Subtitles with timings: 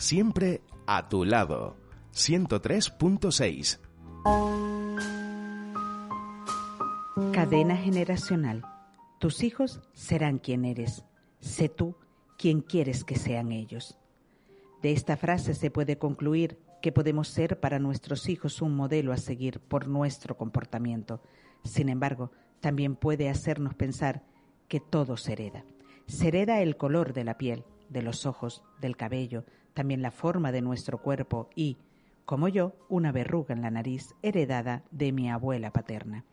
[0.00, 1.76] Siempre a tu lado.
[2.14, 3.78] 103.6.
[7.34, 8.64] Cadena generacional.
[9.18, 11.04] Tus hijos serán quien eres.
[11.40, 11.96] Sé tú
[12.38, 13.98] quien quieres que sean ellos.
[14.80, 19.18] De esta frase se puede concluir que podemos ser para nuestros hijos un modelo a
[19.18, 21.20] seguir por nuestro comportamiento.
[21.62, 24.24] Sin embargo, también puede hacernos pensar
[24.66, 25.62] que todo se hereda.
[26.06, 30.52] Se hereda el color de la piel, de los ojos, del cabello, también la forma
[30.52, 31.78] de nuestro cuerpo y,
[32.24, 36.24] como yo, una verruga en la nariz heredada de mi abuela paterna.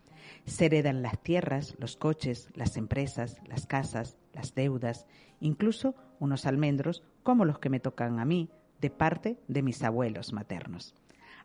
[0.45, 5.05] Se heredan las tierras, los coches, las empresas, las casas, las deudas,
[5.39, 10.33] incluso unos almendros como los que me tocan a mí de parte de mis abuelos
[10.33, 10.95] maternos.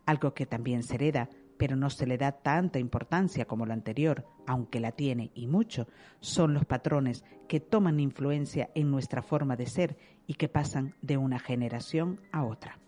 [0.04, 4.26] Algo que también se hereda, pero no se le da tanta importancia como lo anterior,
[4.46, 5.86] aunque la tiene y mucho,
[6.20, 9.96] son los patrones que toman influencia en nuestra forma de ser
[10.32, 12.78] y que pasan de una generación a otra.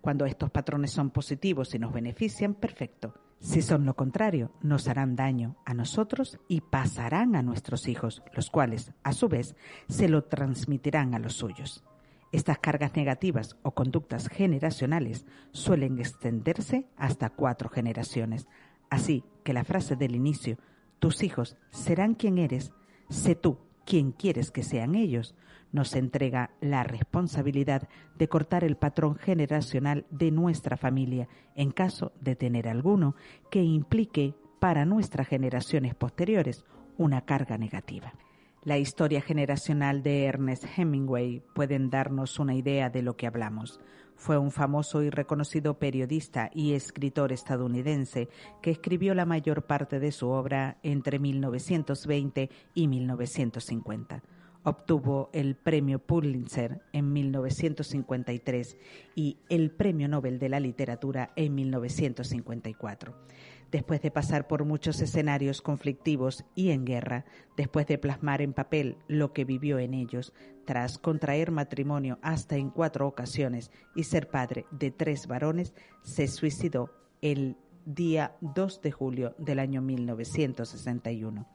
[0.00, 3.14] Cuando estos patrones son positivos y nos benefician, perfecto.
[3.40, 8.48] Si son lo contrario, nos harán daño a nosotros y pasarán a nuestros hijos, los
[8.48, 9.56] cuales, a su vez,
[9.88, 11.82] se lo transmitirán a los suyos.
[12.30, 18.46] Estas cargas negativas o conductas generacionales suelen extenderse hasta cuatro generaciones.
[18.88, 20.58] Así que la frase del inicio,
[21.00, 22.72] tus hijos serán quien eres,
[23.08, 25.34] sé tú quien quieres que sean ellos,
[25.74, 32.36] nos entrega la responsabilidad de cortar el patrón generacional de nuestra familia en caso de
[32.36, 33.16] tener alguno
[33.50, 36.64] que implique para nuestras generaciones posteriores
[36.96, 38.14] una carga negativa.
[38.62, 43.80] La historia generacional de Ernest Hemingway pueden darnos una idea de lo que hablamos.
[44.14, 48.28] Fue un famoso y reconocido periodista y escritor estadounidense
[48.62, 54.22] que escribió la mayor parte de su obra entre 1920 y 1950
[54.64, 58.76] obtuvo el premio Pulitzer en 1953
[59.14, 63.14] y el premio Nobel de la Literatura en 1954.
[63.70, 67.24] Después de pasar por muchos escenarios conflictivos y en guerra,
[67.56, 70.32] después de plasmar en papel lo que vivió en ellos,
[70.64, 76.90] tras contraer matrimonio hasta en cuatro ocasiones y ser padre de tres varones, se suicidó
[77.20, 81.46] el día 2 de julio del año 1961.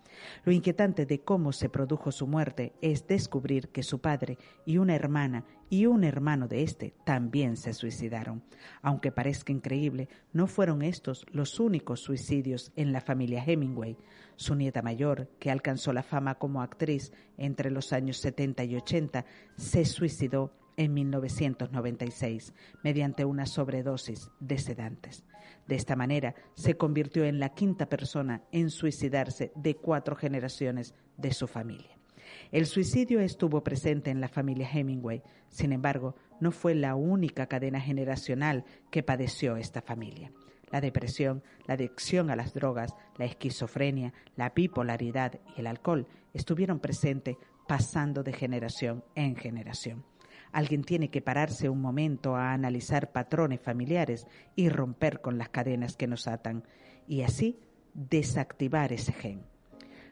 [0.43, 4.95] Lo inquietante de cómo se produjo su muerte es descubrir que su padre y una
[4.95, 8.43] hermana y un hermano de éste también se suicidaron.
[8.81, 13.97] Aunque parezca increíble, no fueron estos los únicos suicidios en la familia Hemingway.
[14.35, 19.25] Su nieta mayor, que alcanzó la fama como actriz entre los años 70 y 80,
[19.57, 22.53] se suicidó en 1996
[22.83, 25.25] mediante una sobredosis de sedantes.
[25.67, 31.33] De esta manera se convirtió en la quinta persona en suicidarse de cuatro generaciones de
[31.33, 31.99] su familia.
[32.53, 37.81] El suicidio estuvo presente en la familia Hemingway, sin embargo, no fue la única cadena
[37.81, 40.31] generacional que padeció esta familia.
[40.71, 46.79] La depresión, la adicción a las drogas, la esquizofrenia, la bipolaridad y el alcohol estuvieron
[46.79, 47.35] presentes
[47.67, 50.05] pasando de generación en generación.
[50.51, 55.95] Alguien tiene que pararse un momento a analizar patrones familiares y romper con las cadenas
[55.95, 56.63] que nos atan
[57.07, 57.59] y así
[57.93, 59.43] desactivar ese gen.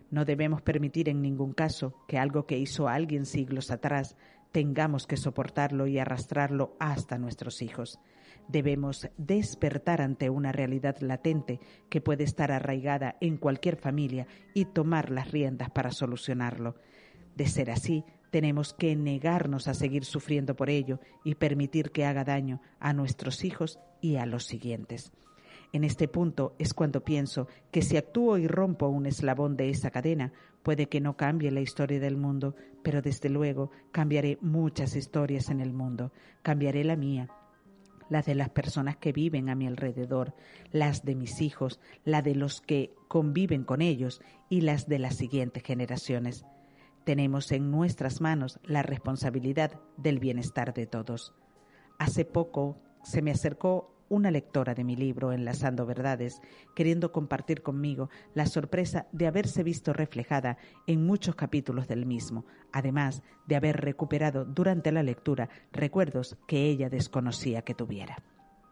[0.09, 4.15] No debemos permitir en ningún caso que algo que hizo alguien siglos atrás
[4.51, 7.99] tengamos que soportarlo y arrastrarlo hasta nuestros hijos.
[8.47, 11.59] Debemos despertar ante una realidad latente
[11.89, 16.75] que puede estar arraigada en cualquier familia y tomar las riendas para solucionarlo.
[17.35, 22.23] De ser así, tenemos que negarnos a seguir sufriendo por ello y permitir que haga
[22.23, 25.11] daño a nuestros hijos y a los siguientes.
[25.73, 29.91] En este punto es cuando pienso que si actúo y rompo un eslabón de esa
[29.91, 30.31] cadena,
[30.63, 35.59] puede que no cambie la historia del mundo, pero desde luego cambiaré muchas historias en
[35.59, 36.11] el mundo.
[36.41, 37.29] Cambiaré la mía,
[38.09, 40.33] la de las personas que viven a mi alrededor,
[40.71, 45.17] las de mis hijos, la de los que conviven con ellos y las de las
[45.17, 46.45] siguientes generaciones.
[47.07, 51.33] Tenemos en nuestras manos la responsabilidad del bienestar de todos.
[51.97, 56.41] Hace poco se me acercó una lectora de mi libro Enlazando Verdades,
[56.75, 63.23] queriendo compartir conmigo la sorpresa de haberse visto reflejada en muchos capítulos del mismo, además
[63.45, 68.17] de haber recuperado durante la lectura recuerdos que ella desconocía que tuviera.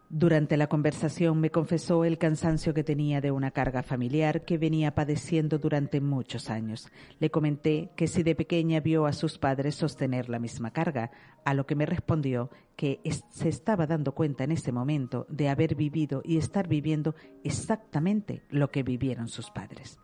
[0.08, 4.94] Durante la conversación me confesó el cansancio que tenía de una carga familiar que venía
[4.94, 6.88] padeciendo durante muchos años.
[7.18, 11.10] Le comenté que si de pequeña vio a sus padres sostener la misma carga,
[11.44, 13.00] a lo que me respondió que
[13.30, 18.70] se estaba dando cuenta en ese momento de haber vivido y estar viviendo exactamente lo
[18.70, 19.98] que vivieron sus padres.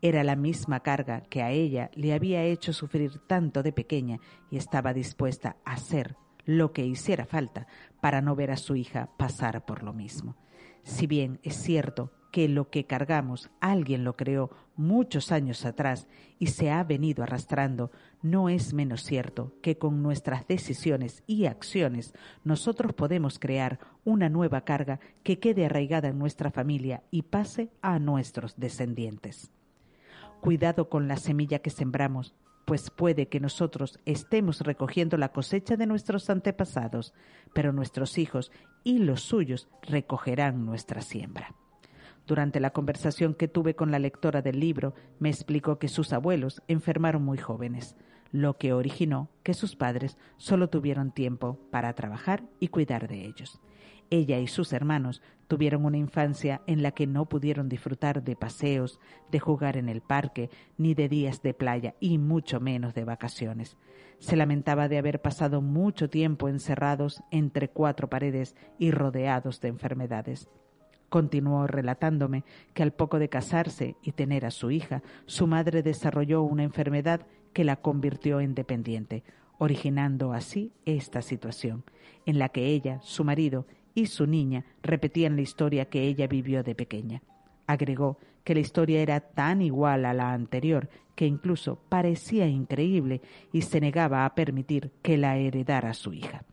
[0.00, 4.20] Era la misma carga que a ella le había hecho sufrir tanto de pequeña
[4.50, 7.66] y estaba dispuesta a hacer lo que hiciera falta
[8.00, 10.36] para no ver a su hija pasar por lo mismo.
[10.82, 16.08] Si bien es cierto que lo que cargamos alguien lo creó muchos años atrás
[16.40, 17.92] y se ha venido arrastrando,
[18.22, 22.12] no es menos cierto que con nuestras decisiones y acciones
[22.42, 28.00] nosotros podemos crear una nueva carga que quede arraigada en nuestra familia y pase a
[28.00, 29.52] nuestros descendientes.
[30.40, 35.86] Cuidado con la semilla que sembramos, pues puede que nosotros estemos recogiendo la cosecha de
[35.86, 37.12] nuestros antepasados,
[37.52, 38.50] pero nuestros hijos
[38.82, 41.54] y los suyos recogerán nuestra siembra.
[42.26, 46.62] Durante la conversación que tuve con la lectora del libro, me explicó que sus abuelos
[46.68, 47.96] enfermaron muy jóvenes,
[48.32, 53.60] lo que originó que sus padres solo tuvieron tiempo para trabajar y cuidar de ellos.
[54.10, 59.00] Ella y sus hermanos tuvieron una infancia en la que no pudieron disfrutar de paseos,
[59.30, 63.76] de jugar en el parque, ni de días de playa, y mucho menos de vacaciones.
[64.18, 70.48] Se lamentaba de haber pasado mucho tiempo encerrados entre cuatro paredes y rodeados de enfermedades.
[71.08, 76.42] Continuó relatándome que al poco de casarse y tener a su hija, su madre desarrolló
[76.42, 79.22] una enfermedad que la convirtió en dependiente,
[79.58, 81.84] originando así esta situación,
[82.26, 86.62] en la que ella, su marido y su niña repetían la historia que ella vivió
[86.62, 87.22] de pequeña.
[87.66, 93.62] Agregó que la historia era tan igual a la anterior que incluso parecía increíble y
[93.62, 96.44] se negaba a permitir que la heredara su hija.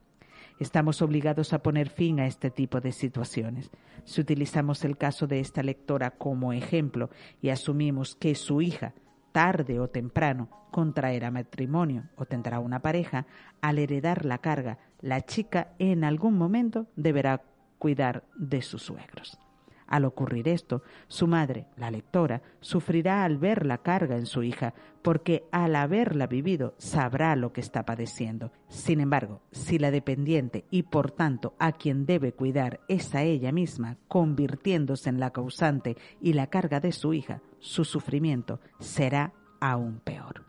[0.59, 3.71] Estamos obligados a poner fin a este tipo de situaciones.
[4.05, 7.09] Si utilizamos el caso de esta lectora como ejemplo
[7.41, 8.93] y asumimos que su hija,
[9.31, 13.25] tarde o temprano, contraerá matrimonio o tendrá una pareja,
[13.61, 17.41] al heredar la carga la chica en algún momento deberá
[17.79, 19.39] cuidar de sus suegros.
[19.87, 24.73] Al ocurrir esto, su madre, la lectora, sufrirá al ver la carga en su hija,
[25.01, 28.53] porque al haberla vivido sabrá lo que está padeciendo.
[28.69, 33.51] Sin embargo, si la dependiente y por tanto a quien debe cuidar es a ella
[33.51, 40.01] misma, convirtiéndose en la causante y la carga de su hija, su sufrimiento será aún
[40.03, 40.45] peor.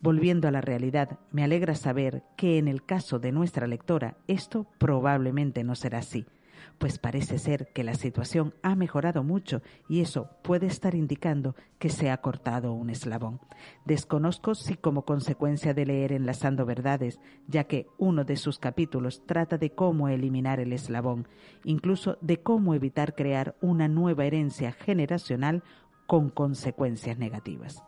[0.00, 4.66] Volviendo a la realidad, me alegra saber que en el caso de nuestra lectora esto
[4.78, 6.26] probablemente no será así,
[6.78, 11.88] pues parece ser que la situación ha mejorado mucho y eso puede estar indicando que
[11.88, 13.40] se ha cortado un eslabón.
[13.84, 19.58] Desconozco si como consecuencia de leer Enlazando Verdades, ya que uno de sus capítulos trata
[19.58, 21.28] de cómo eliminar el eslabón,
[21.64, 25.62] incluso de cómo evitar crear una nueva herencia generacional
[26.12, 27.82] con consecuencias negativas.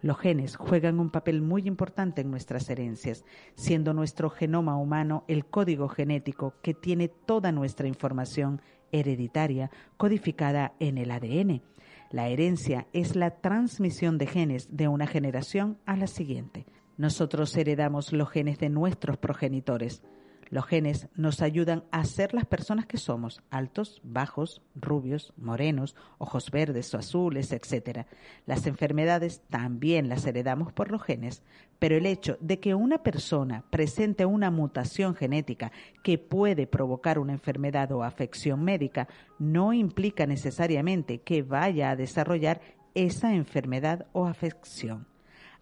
[0.00, 3.24] Los genes juegan un papel muy importante en nuestras herencias,
[3.54, 8.60] siendo nuestro genoma humano el código genético que tiene toda nuestra información
[8.90, 11.62] hereditaria codificada en el ADN.
[12.10, 16.66] La herencia es la transmisión de genes de una generación a la siguiente.
[16.96, 20.02] Nosotros heredamos los genes de nuestros progenitores.
[20.50, 26.50] Los genes nos ayudan a ser las personas que somos, altos, bajos, rubios, morenos, ojos
[26.50, 28.06] verdes o azules, etc.
[28.46, 31.42] Las enfermedades también las heredamos por los genes,
[31.78, 37.32] pero el hecho de que una persona presente una mutación genética que puede provocar una
[37.32, 42.60] enfermedad o afección médica no implica necesariamente que vaya a desarrollar
[42.94, 45.06] esa enfermedad o afección.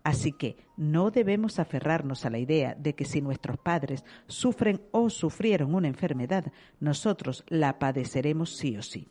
[0.05, 5.11] Así que no debemos aferrarnos a la idea de que si nuestros padres sufren o
[5.11, 9.09] sufrieron una enfermedad, nosotros la padeceremos sí o sí.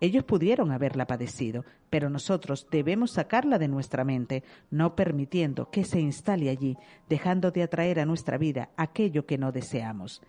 [0.00, 6.00] Ellos pudieron haberla padecido, pero nosotros debemos sacarla de nuestra mente, no permitiendo que se
[6.00, 6.78] instale allí,
[7.08, 10.22] dejando de atraer a nuestra vida aquello que no deseamos.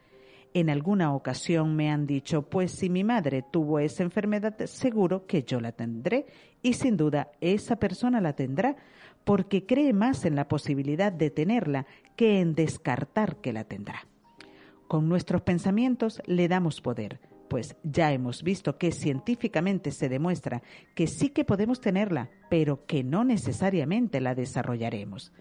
[0.54, 5.44] En alguna ocasión me han dicho, pues si mi madre tuvo esa enfermedad, seguro que
[5.44, 6.26] yo la tendré,
[6.62, 8.76] y sin duda esa persona la tendrá,
[9.24, 11.86] porque cree más en la posibilidad de tenerla
[12.16, 14.08] que en descartar que la tendrá.
[14.88, 20.62] Con nuestros pensamientos le damos poder, pues ya hemos visto que científicamente se demuestra
[20.96, 25.34] que sí que podemos tenerla, pero que no necesariamente la desarrollaremos.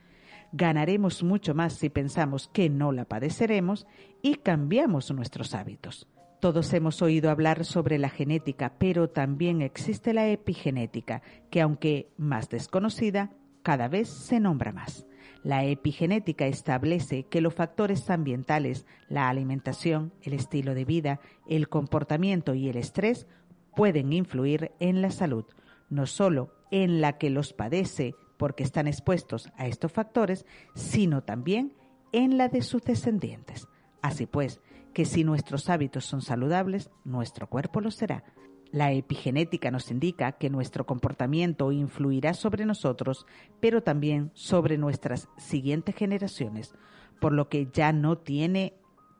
[0.53, 3.87] Ganaremos mucho más si pensamos que no la padeceremos
[4.23, 6.09] y cambiamos nuestros hábitos.
[6.41, 12.49] Todos hemos oído hablar sobre la genética, pero también existe la epigenética, que aunque más
[12.49, 13.31] desconocida,
[13.63, 15.07] cada vez se nombra más.
[15.43, 22.55] La epigenética establece que los factores ambientales, la alimentación, el estilo de vida, el comportamiento
[22.55, 23.27] y el estrés
[23.75, 25.47] pueden influir en la salud,
[25.89, 31.75] no solo en la que los padece porque están expuestos a estos factores, sino también
[32.13, 33.67] en la de sus descendientes.
[34.03, 34.61] Así pues,
[34.93, 38.25] que si nuestros hábitos son saludables, nuestro cuerpo lo será.
[38.73, 43.27] La epigenética nos indica que nuestro comportamiento influirá sobre nosotros,
[43.59, 46.75] pero también sobre nuestras siguientes generaciones,
[47.21, 48.75] por lo que ya no tiene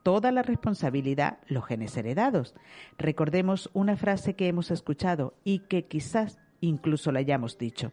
[0.05, 2.55] toda la responsabilidad los genes heredados.
[2.97, 7.93] Recordemos una frase que hemos escuchado y que quizás incluso la hayamos dicho.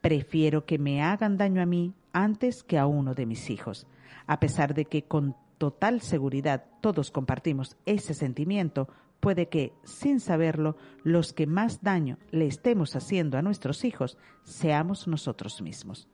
[0.00, 3.86] Prefiero que me hagan daño a mí antes que a uno de mis hijos.
[4.26, 8.88] A pesar de que con total seguridad todos compartimos ese sentimiento,
[9.20, 15.08] puede que, sin saberlo, los que más daño le estemos haciendo a nuestros hijos seamos
[15.08, 16.08] nosotros mismos.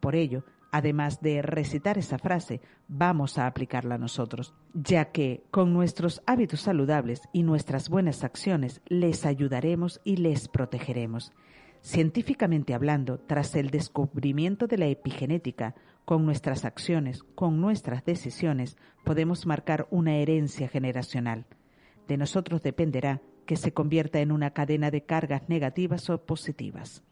[0.00, 6.22] Por ello, además de recitar esa frase, vamos a aplicarla nosotros, ya que con nuestros
[6.26, 11.32] hábitos saludables y nuestras buenas acciones les ayudaremos y les protegeremos.
[11.82, 15.74] Científicamente hablando, tras el descubrimiento de la epigenética,
[16.04, 21.46] con nuestras acciones, con nuestras decisiones, podemos marcar una herencia generacional.
[22.10, 27.04] De nosotros dependerá que se convierta en una cadena de cargas negativas o positivas.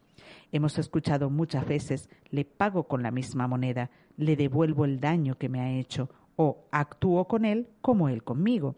[0.51, 5.49] Hemos escuchado muchas veces, le pago con la misma moneda, le devuelvo el daño que
[5.49, 8.75] me ha hecho o actúo con él como él conmigo.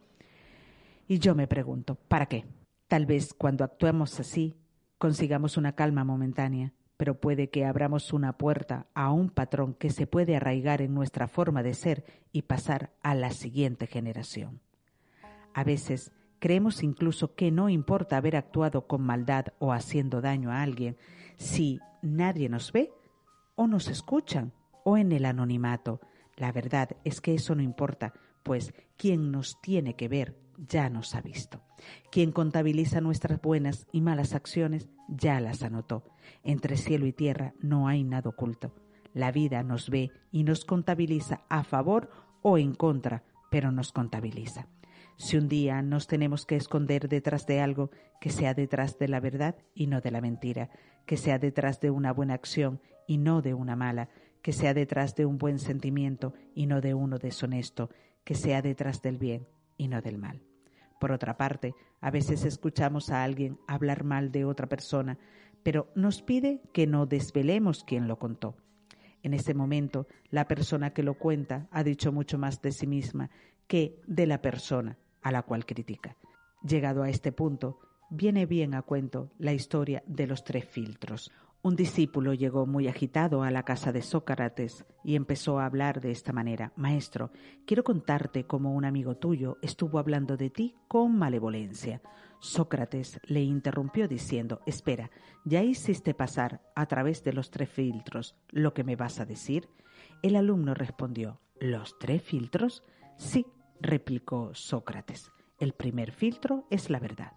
[1.09, 2.45] Y yo me pregunto, ¿para qué?
[2.87, 4.59] Tal vez cuando actuemos así
[4.99, 10.07] consigamos una calma momentánea, pero puede que abramos una puerta a un patrón que se
[10.07, 14.61] puede arraigar en nuestra forma de ser y pasar a la siguiente generación.
[15.55, 20.63] A veces creemos incluso que no importa haber actuado con maldad o haciendo daño a
[20.63, 20.97] alguien
[21.37, 22.93] si nadie nos ve
[23.55, 24.53] o nos escuchan
[24.85, 26.01] o en el anonimato.
[26.37, 30.37] La verdad es que eso no importa, pues quien nos tiene que ver
[30.69, 31.63] ya nos ha visto.
[32.11, 36.05] Quien contabiliza nuestras buenas y malas acciones ya las anotó.
[36.43, 38.75] Entre cielo y tierra no hay nada oculto.
[39.13, 42.11] La vida nos ve y nos contabiliza a favor
[42.43, 44.69] o en contra, pero nos contabiliza.
[45.21, 47.91] Si un día nos tenemos que esconder detrás de algo,
[48.23, 50.71] que sea detrás de la verdad y no de la mentira,
[51.05, 54.09] que sea detrás de una buena acción y no de una mala,
[54.41, 57.91] que sea detrás de un buen sentimiento y no de uno deshonesto,
[58.25, 59.47] que sea detrás del bien
[59.77, 60.43] y no del mal.
[60.99, 65.19] Por otra parte, a veces escuchamos a alguien hablar mal de otra persona,
[65.63, 68.57] pero nos pide que no desvelemos quién lo contó.
[69.23, 73.29] En ese momento, la persona que lo cuenta ha dicho mucho más de sí misma
[73.67, 76.17] que de la persona a la cual critica.
[76.63, 77.79] Llegado a este punto,
[78.11, 83.43] viene bien a cuento la historia de los tres filtros, un discípulo llegó muy agitado
[83.43, 86.73] a la casa de Sócrates y empezó a hablar de esta manera.
[86.75, 87.33] Maestro,
[87.67, 92.01] quiero contarte cómo un amigo tuyo estuvo hablando de ti con malevolencia.
[92.39, 95.11] Sócrates le interrumpió diciendo, Espera,
[95.45, 99.69] ¿ya hiciste pasar a través de los tres filtros lo que me vas a decir?
[100.23, 102.85] El alumno respondió, ¿Los tres filtros?
[103.19, 103.45] Sí,
[103.81, 105.31] replicó Sócrates.
[105.59, 107.33] El primer filtro es la verdad.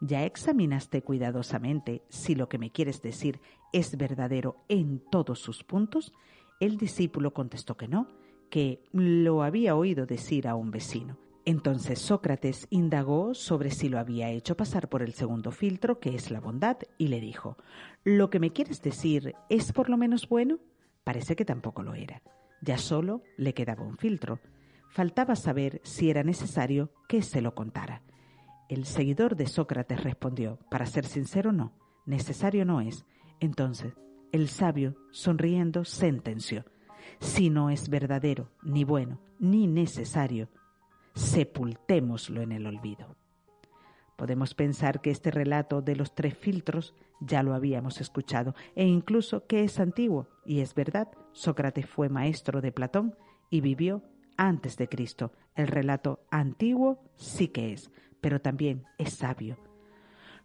[0.00, 3.40] ¿Ya examinaste cuidadosamente si lo que me quieres decir
[3.72, 6.12] es verdadero en todos sus puntos?
[6.60, 8.08] El discípulo contestó que no,
[8.50, 11.18] que lo había oído decir a un vecino.
[11.44, 16.30] Entonces Sócrates indagó sobre si lo había hecho pasar por el segundo filtro, que es
[16.30, 17.56] la bondad, y le dijo,
[18.02, 20.58] ¿lo que me quieres decir es por lo menos bueno?
[21.04, 22.20] Parece que tampoco lo era.
[22.62, 24.40] Ya solo le quedaba un filtro.
[24.96, 28.00] Faltaba saber si era necesario que se lo contara.
[28.70, 31.74] El seguidor de Sócrates respondió, para ser sincero no,
[32.06, 33.04] necesario no es.
[33.38, 33.92] Entonces,
[34.32, 36.64] el sabio, sonriendo, sentenció,
[37.20, 40.48] si no es verdadero, ni bueno, ni necesario,
[41.14, 43.16] sepultémoslo en el olvido.
[44.16, 49.46] Podemos pensar que este relato de los tres filtros ya lo habíamos escuchado e incluso
[49.46, 53.14] que es antiguo, y es verdad, Sócrates fue maestro de Platón
[53.50, 54.02] y vivió
[54.36, 55.32] antes de Cristo.
[55.54, 57.90] El relato antiguo sí que es,
[58.20, 59.56] pero también es sabio.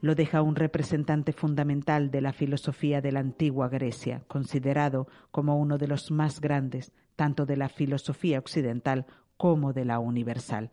[0.01, 5.77] Lo deja un representante fundamental de la filosofía de la antigua Grecia, considerado como uno
[5.77, 9.05] de los más grandes, tanto de la filosofía occidental
[9.37, 10.71] como de la universal.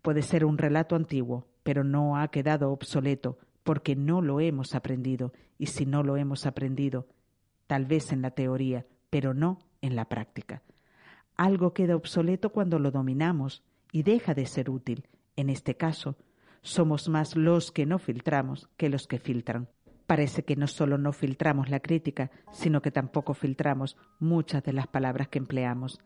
[0.00, 5.32] Puede ser un relato antiguo, pero no ha quedado obsoleto, porque no lo hemos aprendido,
[5.58, 7.06] y si no lo hemos aprendido,
[7.66, 10.62] tal vez en la teoría, pero no en la práctica.
[11.40, 16.18] Algo queda obsoleto cuando lo dominamos y deja de ser útil, en este caso,
[16.60, 19.70] Somos más los que no filtramos que los que filtran.
[20.06, 24.86] Parece que no solo no filtramos la crítica, sino que tampoco filtramos muchas de las
[24.86, 25.98] palabras que empleamos.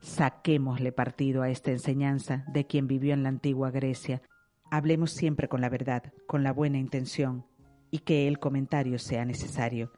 [0.00, 4.20] Saquémosle partido a esta enseñanza de quien vivió en la antigua Grecia.
[4.68, 7.46] Hablemos siempre con la verdad, con la buena intención,
[7.92, 9.92] y que el comentario sea necesario.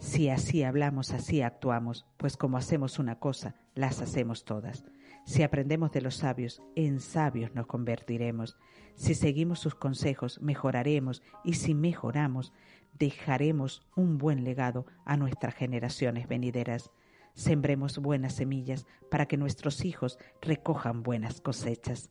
[0.00, 4.82] Si así hablamos, así actuamos, pues como hacemos una cosa, las hacemos todas.
[5.26, 8.56] Si aprendemos de los sabios, en sabios nos convertiremos.
[8.94, 12.54] Si seguimos sus consejos, mejoraremos y si mejoramos,
[12.98, 16.90] dejaremos un buen legado a nuestras generaciones venideras.
[17.34, 22.10] Sembremos buenas semillas para que nuestros hijos recojan buenas cosechas.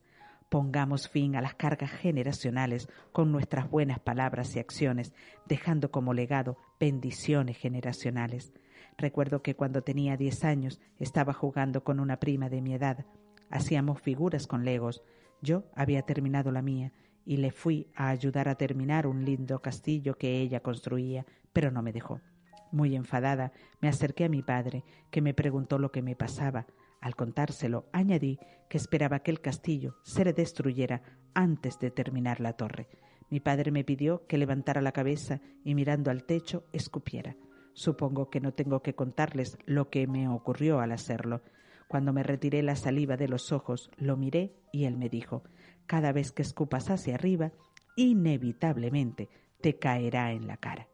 [0.50, 5.14] Pongamos fin a las cargas generacionales con nuestras buenas palabras y acciones,
[5.46, 8.52] dejando como legado bendiciones generacionales.
[8.98, 13.06] Recuerdo que cuando tenía diez años estaba jugando con una prima de mi edad.
[13.48, 15.04] Hacíamos figuras con legos.
[15.40, 16.92] Yo había terminado la mía
[17.24, 21.80] y le fui a ayudar a terminar un lindo castillo que ella construía, pero no
[21.80, 22.22] me dejó.
[22.72, 26.66] Muy enfadada, me acerqué a mi padre, que me preguntó lo que me pasaba.
[27.00, 28.38] Al contárselo, añadí
[28.68, 31.02] que esperaba que el castillo se le destruyera
[31.34, 32.88] antes de terminar la torre.
[33.30, 37.36] Mi padre me pidió que levantara la cabeza y mirando al techo escupiera.
[37.72, 41.40] Supongo que no tengo que contarles lo que me ocurrió al hacerlo.
[41.88, 45.44] Cuando me retiré la saliva de los ojos, lo miré y él me dijo
[45.86, 47.52] Cada vez que escupas hacia arriba,
[47.96, 49.28] inevitablemente
[49.60, 50.88] te caerá en la cara.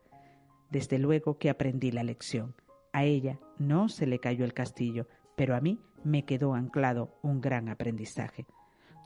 [0.70, 2.54] Desde luego que aprendí la lección.
[2.92, 7.40] A ella no se le cayó el castillo, pero a mí me quedó anclado un
[7.40, 8.46] gran aprendizaje.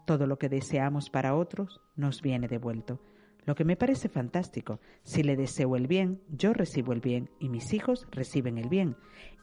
[0.04, 3.00] Todo lo que deseamos para otros nos viene devuelto.
[3.46, 7.48] Lo que me parece fantástico, si le deseo el bien, yo recibo el bien y
[7.48, 8.96] mis hijos reciben el bien.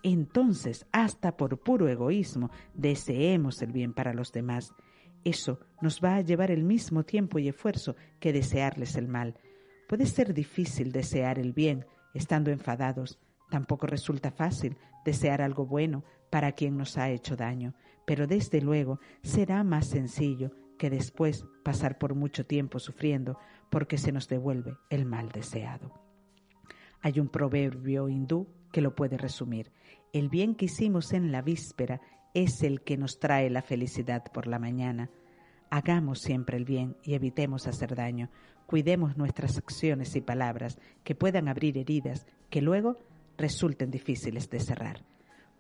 [0.04, 4.72] Entonces, hasta por puro egoísmo, deseemos el bien para los demás.
[5.24, 9.34] Eso nos va a llevar el mismo tiempo y esfuerzo que desearles el mal.
[9.90, 13.20] Puede ser difícil desear el bien estando enfadados.
[13.50, 17.74] Tampoco resulta fácil desear algo bueno para quien nos ha hecho daño,
[18.06, 23.38] pero desde luego será más sencillo que después pasar por mucho tiempo sufriendo
[23.70, 25.94] porque se nos devuelve el mal deseado.
[27.02, 29.72] Hay un proverbio hindú que lo puede resumir.
[30.14, 32.02] El bien que hicimos en la víspera
[32.34, 35.10] es el que nos trae la felicidad por la mañana.
[35.70, 38.30] Hagamos siempre el bien y evitemos hacer daño.
[38.66, 42.98] Cuidemos nuestras acciones y palabras que puedan abrir heridas que luego
[43.38, 45.04] resulten difíciles de cerrar.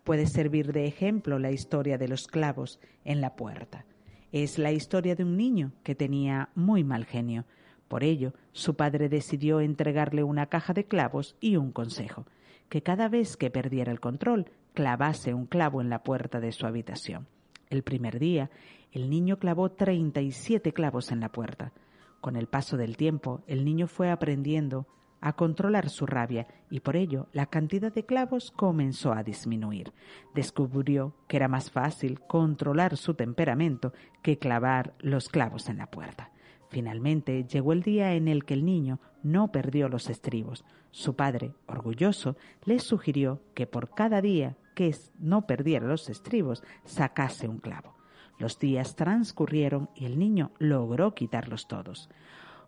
[0.03, 3.85] Puede servir de ejemplo la historia de los clavos en la puerta.
[4.31, 7.45] Es la historia de un niño que tenía muy mal genio.
[7.87, 12.25] Por ello, su padre decidió entregarle una caja de clavos y un consejo,
[12.69, 16.65] que cada vez que perdiera el control, clavase un clavo en la puerta de su
[16.65, 17.27] habitación.
[17.69, 18.49] El primer día,
[18.91, 21.73] el niño clavó treinta y siete clavos en la puerta.
[22.21, 24.87] Con el paso del tiempo, el niño fue aprendiendo
[25.27, 29.91] a controlar su rabia y por ello la cantidad de clavos comenzó a disminuir.
[30.33, 36.31] Descubrió que era más fácil controlar su temperamento que clavar los clavos en la puerta.
[36.69, 40.63] Finalmente llegó el día en el que el niño no perdió los estribos.
[40.91, 47.47] Su padre, orgulloso, le sugirió que por cada día que no perdiera los estribos sacase
[47.47, 47.95] un clavo.
[48.39, 52.09] Los días transcurrieron y el niño logró quitarlos todos.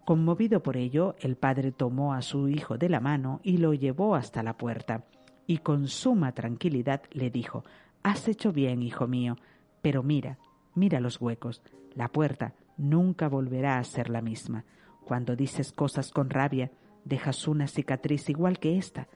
[0.09, 4.15] Conmovido por ello, el padre tomó a su hijo de la mano y lo llevó
[4.15, 5.03] hasta la puerta,
[5.45, 7.63] y con suma tranquilidad le dijo
[8.01, 9.35] Has hecho bien, hijo mío,
[9.83, 10.39] pero mira,
[10.73, 11.61] mira los huecos.
[11.93, 14.65] La puerta nunca volverá a ser la misma.
[15.05, 16.71] Cuando dices cosas con rabia,
[17.05, 19.07] dejas una cicatriz igual que esta.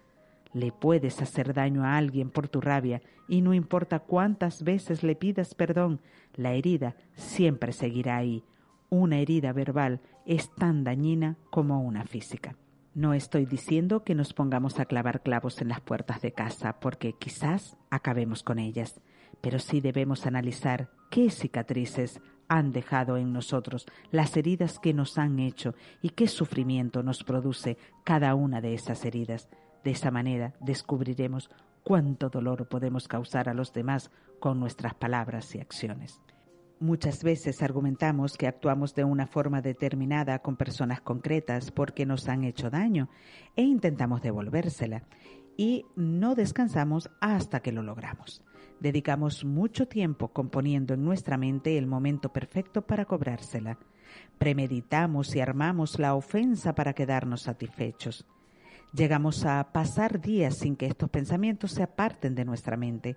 [0.54, 5.16] Le puedes hacer daño a alguien por tu rabia y no importa cuántas veces le
[5.16, 6.02] pidas perdón,
[6.36, 8.44] la herida siempre seguirá ahí,
[9.02, 12.56] una herida verbal es tan dañina como una física.
[12.94, 17.14] No estoy diciendo que nos pongamos a clavar clavos en las puertas de casa porque
[17.14, 19.02] quizás acabemos con ellas,
[19.42, 25.40] pero sí debemos analizar qué cicatrices han dejado en nosotros, las heridas que nos han
[25.40, 29.50] hecho y qué sufrimiento nos produce cada una de esas heridas.
[29.84, 31.50] De esa manera descubriremos
[31.84, 36.22] cuánto dolor podemos causar a los demás con nuestras palabras y acciones.
[36.80, 42.44] Muchas veces argumentamos que actuamos de una forma determinada con personas concretas porque nos han
[42.44, 43.10] hecho daño
[43.56, 45.04] e intentamos devolvérsela
[45.56, 48.44] y no descansamos hasta que lo logramos.
[48.80, 53.78] Dedicamos mucho tiempo componiendo en nuestra mente el momento perfecto para cobrársela.
[54.38, 58.26] Premeditamos y armamos la ofensa para quedarnos satisfechos.
[58.94, 63.16] Llegamos a pasar días sin que estos pensamientos se aparten de nuestra mente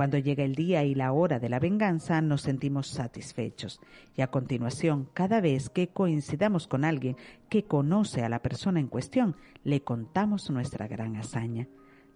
[0.00, 3.82] Cuando llega el día y la hora de la venganza nos sentimos satisfechos
[4.16, 7.18] y a continuación, cada vez que coincidamos con alguien
[7.50, 11.68] que conoce a la persona en cuestión, le contamos nuestra gran hazaña.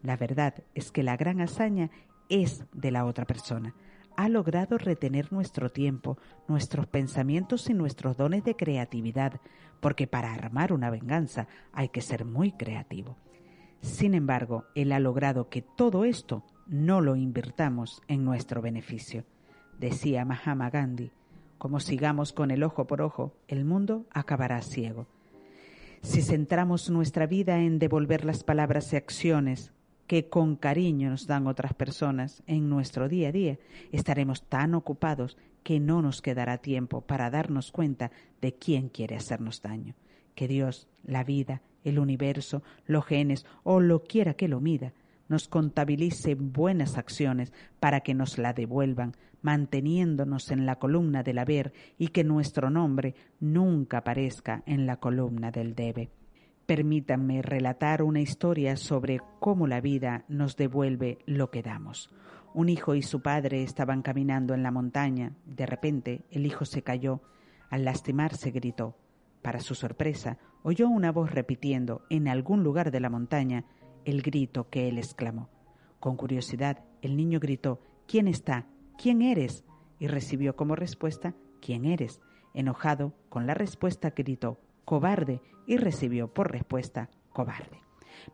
[0.03, 1.91] La verdad es que la gran hazaña
[2.31, 3.75] es de la otra persona.
[4.17, 6.17] Ha logrado retener nuestro tiempo,
[6.49, 9.43] nuestros pensamientos y nuestros dones de creatividad,
[9.81, 13.19] porque para armar una venganza hay que ser muy creativo.
[13.83, 19.25] Sin embargo, Él ha logrado que todo esto no lo invirtamos en nuestro beneficio.
[19.79, 21.11] Decía Mahama Gandhi,
[21.59, 25.07] como sigamos con el ojo por ojo, el mundo acabará ciego.
[26.03, 29.73] Si centramos nuestra vida en devolver las palabras y acciones
[30.07, 33.59] que con cariño nos dan otras personas en nuestro día a día,
[33.91, 38.11] estaremos tan ocupados que no nos quedará tiempo para darnos cuenta
[38.43, 39.95] de quién quiere hacernos daño.
[40.35, 44.93] Que Dios, la vida, el universo, los genes o lo quiera que lo mida,
[45.29, 51.73] nos contabilice buenas acciones para que nos la devuelvan, manteniéndonos en la columna del haber
[51.99, 56.11] y que nuestro nombre nunca aparezca en la columna del debe.
[56.67, 62.11] Permítanme relatar una historia sobre cómo la vida nos devuelve lo que damos.
[62.55, 65.33] Un hijo y su padre estaban caminando en la montaña.
[65.45, 67.21] De repente el hijo se cayó.
[67.69, 68.97] Al lastimarse gritó.
[69.43, 73.67] Para su sorpresa, oyó una voz repitiendo en algún lugar de la montaña
[74.05, 75.49] el grito que él exclamó.
[76.01, 78.67] Con curiosidad, el niño gritó ¿Quién está?
[78.99, 79.65] ¿Quién eres?
[79.99, 82.21] y recibió como respuesta ¿Quién eres?
[82.53, 87.81] Enojado con la respuesta gritó cobarde y recibió por respuesta cobarde.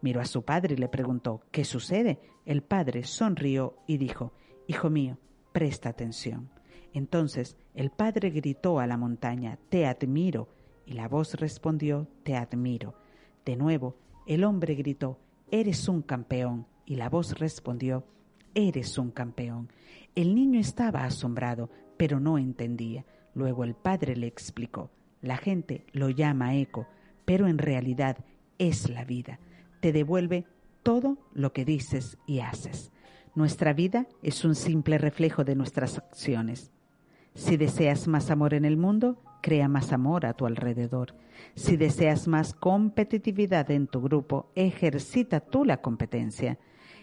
[0.02, 2.20] Miró a su padre y le preguntó ¿Qué sucede?
[2.44, 4.32] El padre sonrió y dijo
[4.66, 5.18] Hijo mío,
[5.52, 6.50] presta atención.
[6.92, 10.48] Entonces el padre gritó a la montaña Te admiro
[10.86, 12.94] y la voz respondió Te admiro.
[13.44, 15.18] De nuevo el hombre gritó
[15.50, 18.04] Eres un campeón y la voz respondió
[18.54, 19.68] Eres un campeón.
[20.14, 23.04] El niño estaba asombrado, pero no entendía.
[23.34, 24.90] Luego el padre le explicó
[25.22, 26.86] la gente lo llama eco,
[27.24, 28.24] pero en realidad
[28.58, 29.38] es la vida.
[29.80, 30.46] Te devuelve
[30.82, 32.90] todo lo que dices y haces.
[33.34, 36.70] Nuestra vida es un simple reflejo de nuestras acciones.
[37.34, 41.14] Si deseas más amor en el mundo, crea más amor a tu alrededor.
[41.54, 46.58] Si deseas más competitividad en tu grupo, ejercita tú la competencia.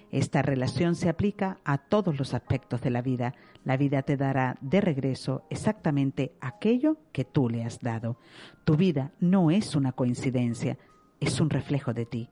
[0.10, 3.34] Esta relación se aplica a todos los aspectos de la vida.
[3.66, 8.18] La vida te dará de regreso exactamente aquello que tú le has dado.
[8.64, 10.78] Tu vida no es una coincidencia,
[11.20, 12.30] es un reflejo de ti.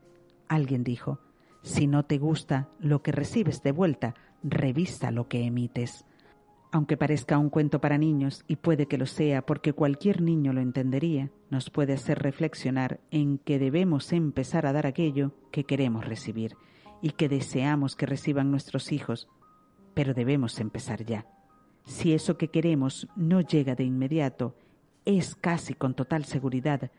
[0.47, 1.19] Alguien dijo,
[1.63, 6.05] si no te gusta lo que recibes de vuelta, revisa lo que emites.
[6.71, 10.61] Aunque parezca un cuento para niños, y puede que lo sea porque cualquier niño lo
[10.61, 16.55] entendería, nos puede hacer reflexionar en que debemos empezar a dar aquello que queremos recibir
[17.01, 19.27] y que deseamos que reciban nuestros hijos,
[19.93, 21.25] pero debemos empezar ya.
[21.85, 24.55] Si eso que queremos no llega de inmediato,
[25.05, 26.91] es casi con total seguridad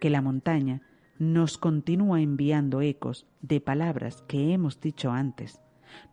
[0.00, 0.82] que la montaña
[1.18, 5.60] nos continúa enviando ecos de palabras que hemos dicho antes.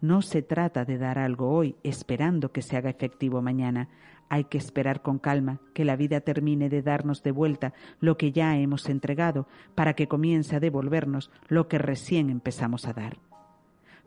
[0.02, 3.90] No se trata de dar algo hoy esperando que se haga efectivo mañana.
[4.30, 8.32] Hay que esperar con calma que la vida termine de darnos de vuelta lo que
[8.32, 13.18] ya hemos entregado para que comience a devolvernos lo que recién empezamos a dar.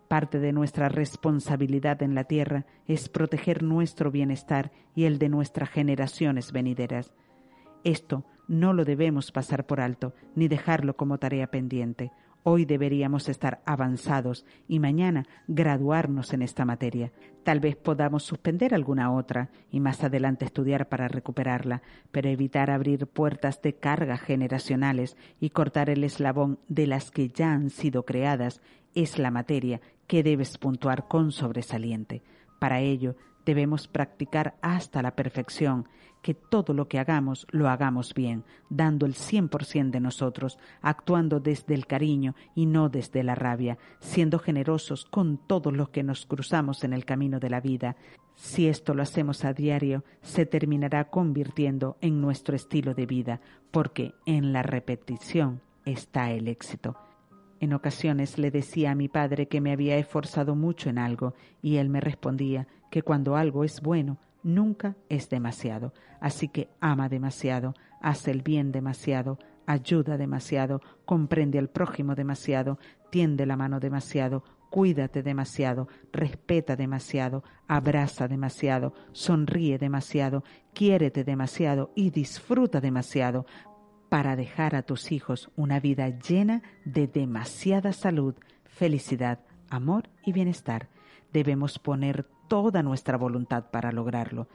[0.08, 5.70] Parte de nuestra responsabilidad en la tierra es proteger nuestro bienestar y el de nuestras
[5.70, 7.14] generaciones venideras.
[7.84, 12.12] Esto no lo debemos pasar por alto ni dejarlo como tarea pendiente.
[12.46, 17.10] Hoy deberíamos estar avanzados y mañana graduarnos en esta materia.
[17.42, 21.80] Tal vez podamos suspender alguna otra y más adelante estudiar para recuperarla,
[22.12, 27.50] pero evitar abrir puertas de carga generacionales y cortar el eslabón de las que ya
[27.50, 28.60] han sido creadas
[28.94, 32.22] es la materia que debes puntuar con sobresaliente.
[32.58, 35.88] Para ello, debemos practicar hasta la perfección,
[36.22, 40.58] que todo lo que hagamos lo hagamos bien, dando el cien por cien de nosotros,
[40.80, 46.02] actuando desde el cariño y no desde la rabia, siendo generosos con todos los que
[46.02, 47.96] nos cruzamos en el camino de la vida.
[48.36, 54.14] Si esto lo hacemos a diario, se terminará convirtiendo en nuestro estilo de vida, porque
[54.24, 56.96] en la repetición está el éxito.
[57.60, 61.76] En ocasiones le decía a mi padre que me había esforzado mucho en algo y
[61.76, 65.92] él me respondía que cuando algo es bueno, nunca es demasiado.
[66.20, 72.78] Así que ama demasiado, hace el bien demasiado, ayuda demasiado, comprende al prójimo demasiado,
[73.10, 82.10] tiende la mano demasiado, cuídate demasiado, respeta demasiado, abraza demasiado, sonríe demasiado, quiérete demasiado y
[82.10, 83.46] disfruta demasiado
[84.14, 90.88] para dejar a tus hijos una vida llena de demasiada salud, felicidad, amor y bienestar.
[91.32, 94.46] debemos poner toda nuestra voluntad para lograrlo.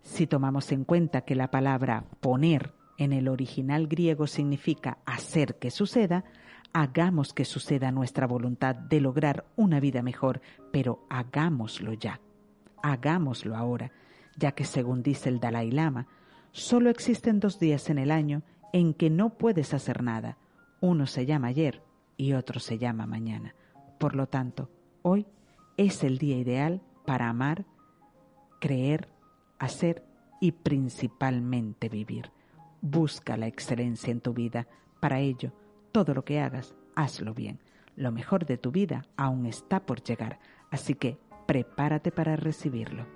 [0.00, 5.70] Si tomamos en cuenta que la palabra poner en el original griego significa hacer que
[5.70, 6.24] suceda,
[6.72, 10.40] hagamos que suceda nuestra voluntad de lograr una vida mejor,
[10.72, 12.18] pero hagámoslo ya.
[12.82, 13.92] Hagámoslo ahora,
[14.38, 16.06] ya que según dice el Dalai Lama,
[16.50, 18.42] solo existen dos días en el año
[18.72, 20.38] en que no puedes hacer nada.
[20.80, 21.82] Uno se llama ayer
[22.16, 23.54] y otro se llama mañana.
[23.98, 24.70] Por lo tanto,
[25.02, 25.26] hoy
[25.76, 27.64] es el día ideal para amar,
[28.60, 29.08] creer,
[29.58, 30.04] hacer
[30.40, 32.30] y principalmente vivir.
[32.80, 34.66] Busca la excelencia en tu vida.
[35.00, 35.52] Para ello,
[35.92, 37.60] todo lo que hagas, hazlo bien.
[37.94, 43.06] Lo mejor de tu vida aún está por llegar, así que prepárate para recibirlo.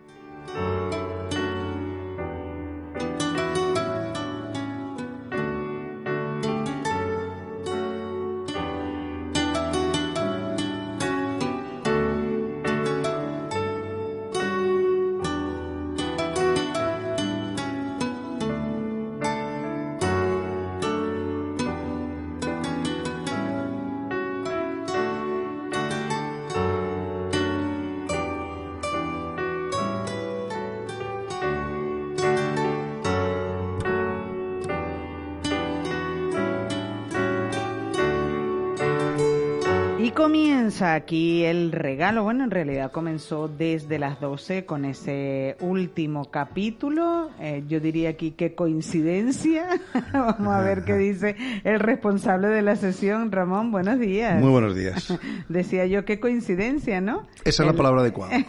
[40.95, 42.23] Aquí el regalo.
[42.23, 47.31] Bueno, en realidad comenzó desde las 12 con ese último capítulo.
[47.41, 49.81] Eh, yo diría aquí qué coincidencia.
[50.13, 53.33] Vamos a ver qué dice el responsable de la sesión.
[53.33, 54.41] Ramón, buenos días.
[54.41, 55.13] Muy buenos días.
[55.49, 57.27] Decía yo qué coincidencia, ¿no?
[57.45, 58.37] Esa es la palabra adecuada.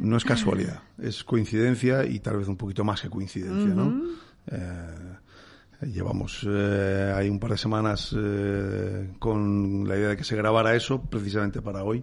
[0.00, 4.02] No es casualidad, es coincidencia y tal vez un poquito más que coincidencia, ¿no?
[5.82, 10.74] Llevamos eh, ahí un par de semanas eh, con la idea de que se grabara
[10.74, 12.02] eso precisamente para hoy,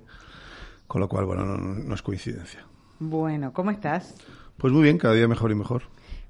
[0.88, 2.66] con lo cual, bueno, no, es coincidencia.
[3.00, 4.16] Bueno, ¿cómo estás?
[4.58, 5.84] Pues muy bien, cada día mejor y mejor.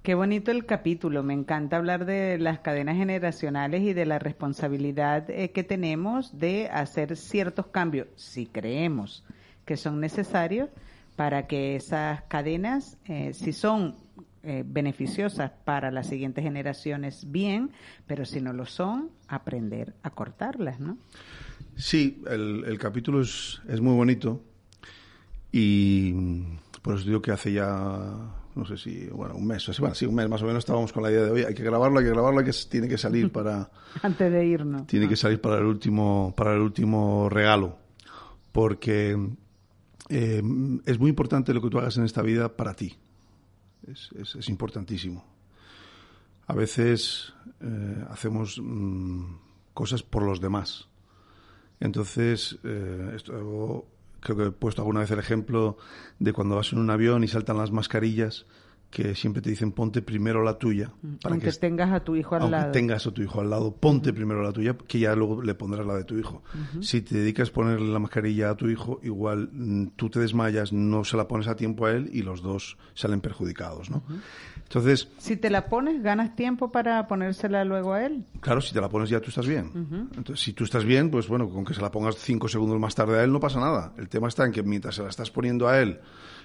[0.03, 5.29] Qué bonito el capítulo, me encanta hablar de las cadenas generacionales y de la responsabilidad
[5.29, 9.25] eh, que tenemos de hacer ciertos cambios, si creemos
[9.65, 10.69] que son necesarios,
[11.15, 13.95] para que esas cadenas, eh, si son
[14.45, 17.71] eh, beneficiosas para las siguientes generaciones, bien,
[18.05, 20.97] pero si no lo son, aprender a cortarlas, ¿no?
[21.77, 24.43] Sí, el, capítulo es, es, muy bonito
[25.49, 26.11] y
[26.81, 27.65] por eso digo que hace ya,
[28.53, 31.03] no sé si, bueno, un mes, bueno, sí, un mes más o menos estábamos con
[31.03, 33.31] la idea de hoy, hay que grabarlo, hay que grabarlo, hay que, tiene que salir
[33.31, 33.71] para...
[34.01, 34.87] Antes de irnos.
[34.87, 37.77] Tiene que salir para el último, para el último regalo,
[38.51, 39.17] porque
[40.09, 40.43] eh,
[40.85, 42.97] es muy importante lo que tú hagas en esta vida para ti
[43.87, 45.25] es, importantísimo.
[46.47, 49.35] A veces eh, hacemos mm,
[49.73, 50.89] cosas por los demás.
[51.79, 53.85] Entonces, eh, esto,
[54.19, 55.77] creo que he puesto alguna vez el ejemplo
[56.19, 58.45] de cuando vas en un avión y saltan las mascarillas
[58.93, 60.91] que siempre te dicen ponte primero la tuya.
[61.01, 62.71] Mm, para aunque tengas a tu hijo al aunque lado.
[62.71, 65.83] tengas a tu hijo al lado, ponte primero la tuya, que ya luego le pondrás
[65.83, 66.43] la de tu hijo.
[66.79, 70.71] Si te dedicas a ponerle la mascarilla a tu hijo, igual mm, tú te desmayas,
[70.73, 74.03] no se la pones a tiempo a él y los dos salen perjudicados, ¿no?
[74.73, 75.07] Entonces...
[75.19, 78.25] Si te la pones, ganas tiempo para ponérsela luego a él.
[78.41, 79.69] Claro, si te la pones ya tú estás bien.
[80.17, 82.95] Entonces, si tú estás bien, pues bueno, con que se la pongas cinco segundos más
[82.95, 83.93] tarde a él no pasa nada.
[83.99, 85.99] El tema está en que mientras se la estás poniendo a él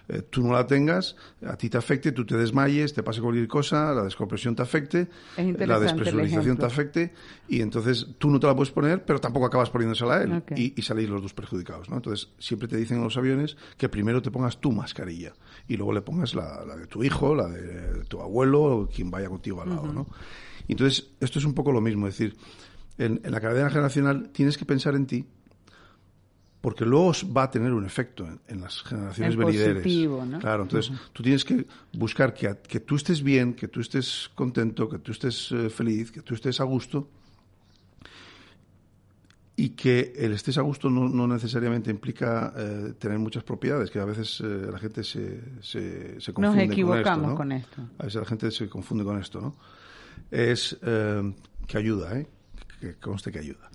[0.08, 3.46] eh, tú no la tengas, a ti te afecte, tú te desmayes, te pase cualquier
[3.46, 7.12] cosa, la descompresión te afecte, la despresurización te afecte,
[7.46, 10.72] y entonces tú no te la puedes poner, pero tampoco acabas poniéndosela a él, y,
[10.74, 11.90] y saléis los dos perjudicados.
[11.90, 11.96] ¿no?
[11.96, 15.34] Entonces, siempre te dicen en los aviones que primero te pongas tu mascarilla,
[15.68, 19.28] y luego le pongas la, de tu hijo, la de tu abuelo, o quien vaya
[19.28, 19.92] contigo al lado.
[19.92, 20.06] ¿no?
[20.66, 22.36] Entonces, esto es un poco lo mismo, es decir,
[22.98, 25.24] en la cadena generacional tienes que pensar en ti,
[26.60, 29.82] porque luego va a tener un efecto en, las generaciones venideras.
[30.40, 34.88] Claro, entonces tú tienes que buscar que, que, tú estés bien, que tú estés contento,
[34.88, 37.08] que tú estés eh, feliz, que tú estés a gusto.
[39.60, 44.04] Y que el estés a gusto no, necesariamente implica eh, tener muchas propiedades, que a
[44.04, 47.96] veces eh, la gente se, se, se confunde Nos equivocamos con esto, con esto.
[47.98, 49.56] A veces la gente se confunde con esto, ¿no?
[50.30, 52.28] Es que ayuda, ¿eh?
[52.80, 53.68] Que conste que ayuda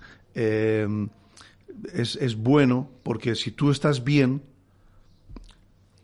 [1.92, 4.42] es, es bueno porque si tú estás bien,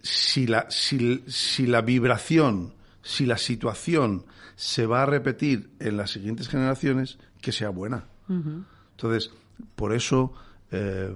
[0.03, 4.25] si la, si, si la vibración, si la situación
[4.57, 8.05] se va a repetir en las siguientes generaciones, que sea buena.
[8.29, 9.33] Entonces,
[9.77, 10.33] por eso
[10.70, 11.14] eh,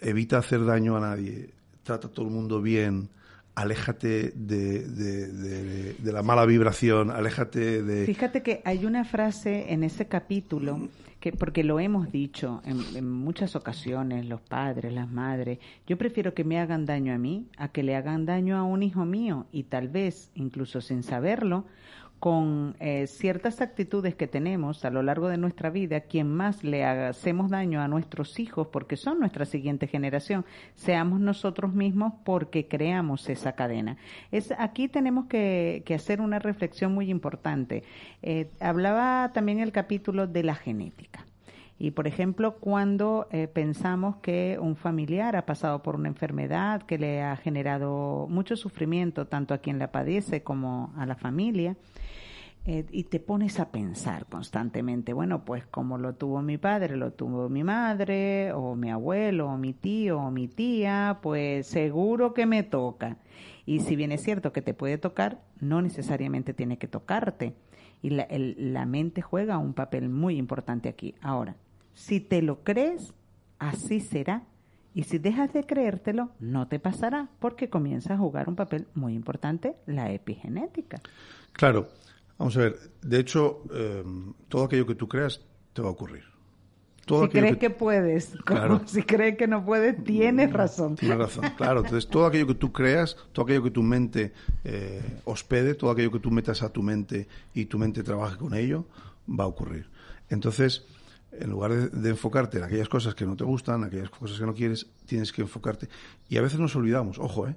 [0.00, 1.50] evita hacer daño a nadie,
[1.82, 3.08] trata a todo el mundo bien,
[3.54, 8.06] aléjate de, de, de, la mala vibración, aléjate de...
[8.06, 10.88] Fíjate que hay una frase en ese capítulo
[11.20, 16.44] que porque lo hemos dicho en, muchas ocasiones, los padres, las madres, yo prefiero que
[16.44, 19.64] me hagan daño a mí a que le hagan daño a un hijo mío y
[19.64, 21.66] tal vez, incluso sin saberlo,
[22.20, 26.84] con eh, ciertas actitudes que tenemos a lo largo de nuestra vida, quien más le
[26.84, 33.30] hacemos daño a nuestros hijos, porque son nuestra siguiente generación, seamos nosotros mismos porque creamos
[33.30, 33.96] esa cadena.
[34.30, 37.84] Es, aquí tenemos que, hacer una reflexión muy importante.
[38.22, 41.24] Eh, hablaba también el capítulo de la genética.
[41.82, 46.98] Y, por ejemplo, cuando eh, pensamos que un familiar ha pasado por una enfermedad que
[46.98, 51.78] le ha generado mucho sufrimiento tanto a quien la padece como a la familia,
[52.66, 57.14] eh, y te pones a pensar constantemente, bueno, pues como lo tuvo mi padre, lo
[57.14, 62.44] tuvo mi madre, o mi abuelo, o mi tío, o mi tía, pues seguro que
[62.44, 63.16] me toca.
[63.64, 67.54] Y si bien es cierto que te puede tocar, no necesariamente tiene que tocarte.
[68.02, 71.14] Y la, la mente juega un papel muy importante aquí.
[71.22, 71.56] Ahora,
[71.94, 73.12] si te lo crees,
[73.58, 74.44] así será.
[74.92, 79.14] Y si dejas de creértelo, no te pasará, porque comienza a jugar un papel muy
[79.14, 81.00] importante la epigenética.
[81.52, 81.88] Claro,
[82.40, 84.02] Vamos a ver, de hecho, eh,
[84.48, 85.42] todo aquello que tú creas
[85.74, 86.24] te va a ocurrir.
[87.06, 90.96] si crees que, puedes, como si crees que no puedes, tienes razón.
[90.96, 91.80] Tienes razón, claro.
[91.80, 94.32] Entonces, todo aquello que tú creas, todo aquello que tu mente
[94.64, 98.54] eh, hospede, todo aquello que tú metas a tu mente y tu mente trabaje con
[98.54, 98.86] ello,
[99.28, 99.90] va a ocurrir.
[100.30, 100.86] Entonces,
[101.32, 104.46] en lugar de, de, enfocarte en aquellas cosas que no te gustan, aquellas cosas que
[104.46, 105.88] no quieres, tienes que enfocarte.
[106.28, 107.56] Y a veces nos olvidamos, ojo, ¿eh?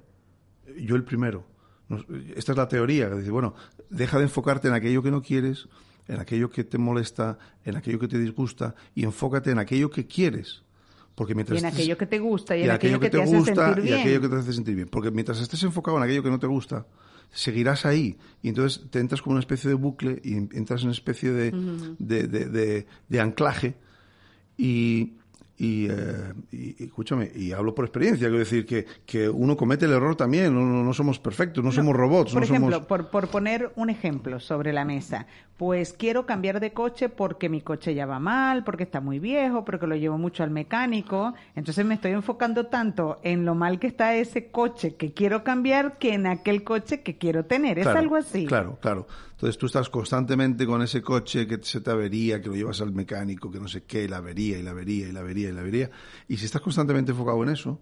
[0.78, 1.54] Yo el primero
[2.36, 3.54] esta es la teoría, que dice, bueno,
[3.90, 5.68] deja de enfocarte en aquello que no quieres,
[6.08, 10.06] en aquello que te molesta, en aquello que te disgusta, y enfócate en aquello que
[10.06, 10.62] quieres.
[11.14, 13.92] Porque mientras y en aquello que te gusta y, en aquello, que, te, gusta y
[13.92, 14.88] aquello que te hace sentir bien.
[14.88, 16.86] Porque mientras estés enfocado en aquello que no te gusta,
[17.32, 18.16] seguirás ahí.
[18.42, 21.50] Y entonces te entras como una especie de bucle y entras en una especie de,
[21.98, 23.74] de, de, de anclaje.
[24.56, 25.14] Y,
[25.64, 29.92] y, eh, y, escúchame, y hablo por experiencia, quiero decir que, que uno comete el
[29.92, 32.32] error también, no, no, somos perfectos, no, somos robots.
[32.32, 37.08] Por ejemplo, por, por poner un ejemplo sobre la mesa, pues quiero cambiar de coche
[37.08, 40.50] porque mi coche ya va mal, porque está muy viejo, porque lo llevo mucho al
[40.50, 45.44] mecánico, entonces me estoy enfocando tanto en lo mal que está ese coche que quiero
[45.44, 48.46] cambiar que en aquel coche que quiero tener, es algo así.
[48.46, 49.06] Claro, claro.
[49.44, 52.92] Entonces tú estás constantemente con ese coche que se te avería, que lo llevas al
[52.92, 55.60] mecánico, que no sé qué, la avería y la avería y la avería y la
[55.60, 55.90] avería.
[56.26, 57.78] Y si estás constantemente enfocado en eso,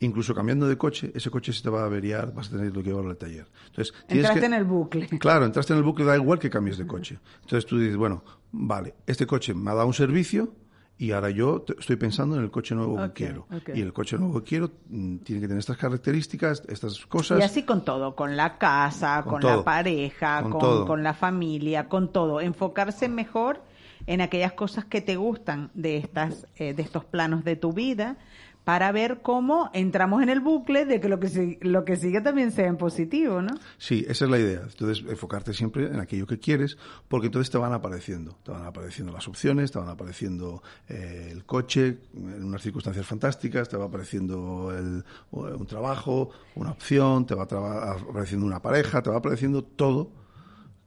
[0.00, 2.82] incluso cambiando de coche, ese coche se te va a averiar, vas a tener que
[2.82, 3.46] llevarlo al taller.
[3.68, 5.08] Entonces, entraste en el bucle.
[5.18, 7.18] Claro, entraste en el bucle, da igual que cambies de coche.
[7.40, 10.54] Entonces tú dices, bueno, vale, este coche me ha dado un servicio,
[11.02, 13.48] y ahora yo estoy pensando en el coche nuevo que quiero.
[13.74, 17.40] Y el coche nuevo que quiero mm, tiene que tener estas características, estas cosas.
[17.40, 22.12] Y así con todo, con la casa, con, la pareja, con, con, la familia, con
[22.12, 22.40] todo.
[22.40, 23.64] Enfocarse mejor
[24.06, 28.16] en aquellas cosas que te gustan de, estas, eh, de estos planos de tu vida
[28.64, 32.52] para ver cómo entramos en el bucle de que lo que, lo que sigue también
[32.52, 33.54] sea en positivo, ¿no?
[33.78, 34.60] Sí, esa es la idea.
[34.62, 38.38] Entonces, enfocarte siempre en aquello que quieres, porque entonces te van apareciendo.
[38.44, 43.68] Te van apareciendo las opciones, te van apareciendo eh, el coche en unas circunstancias fantásticas,
[43.68, 49.16] te va apareciendo el, un trabajo, una opción, te va apareciendo una pareja, te va
[49.16, 50.12] apareciendo todo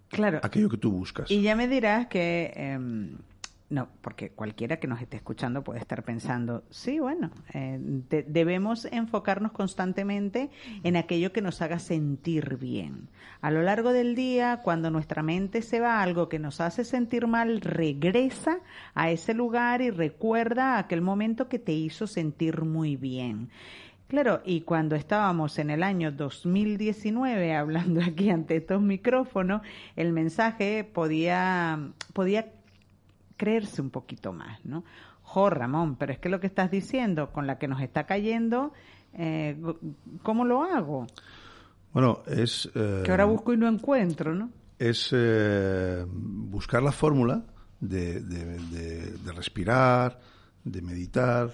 [0.10, 0.40] claro.
[0.44, 1.30] aquello que tú buscas.
[1.30, 2.54] Y ya me dirás que...
[2.56, 3.18] Em,
[3.68, 7.80] no, porque cualquiera que nos esté escuchando puede estar pensando, sí, bueno, eh,
[8.28, 10.52] debemos enfocarnos constantemente
[10.84, 13.10] en aquello que nos haga sentir bien.
[13.42, 16.84] A lo largo del día, cuando nuestra mente se va a algo que nos hace
[16.84, 18.60] sentir mal, regresa
[18.94, 23.50] a ese lugar y recuerda aquel momento que te hizo sentir muy bien.
[24.08, 29.64] Claro, y cuando estábamos en el año 2019 hablando aquí ante estos micrófonos,
[29.96, 32.52] el mensaje podía, podía
[33.38, 34.84] creerse un poquito más, ¿no?
[35.22, 38.74] Jo, Ramón, pero es que lo que estás diciendo, con la que nos está cayendo,
[39.14, 39.58] eh,
[40.22, 41.08] ¿cómo lo hago?
[41.94, 42.70] Bueno, es...
[42.76, 44.50] Eh, que ahora busco y no encuentro, ¿no?
[44.78, 47.44] Es eh, buscar la fórmula
[47.80, 50.20] de, de, respirar,
[50.64, 51.50] de meditar,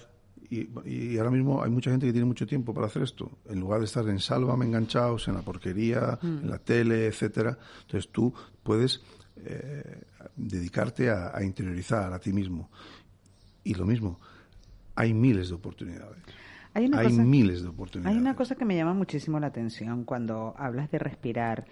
[0.50, 3.30] y, ahora mismo hay mucha gente que tiene mucho tiempo para hacer esto.
[3.48, 6.26] En lugar de estar en sálvame enganchados, en la porquería, mm.
[6.26, 7.56] en la tele, etcétera.
[7.82, 9.00] Entonces tú puedes
[9.36, 10.02] eh,
[10.36, 12.70] dedicarte a, interiorizar a ti mismo.
[13.64, 14.20] Y lo mismo,
[14.94, 16.18] hay miles de oportunidades.
[16.74, 18.16] Hay, miles de oportunidades.
[18.16, 21.66] Hay una cosa que me llama muchísimo la atención cuando hablas de respirar.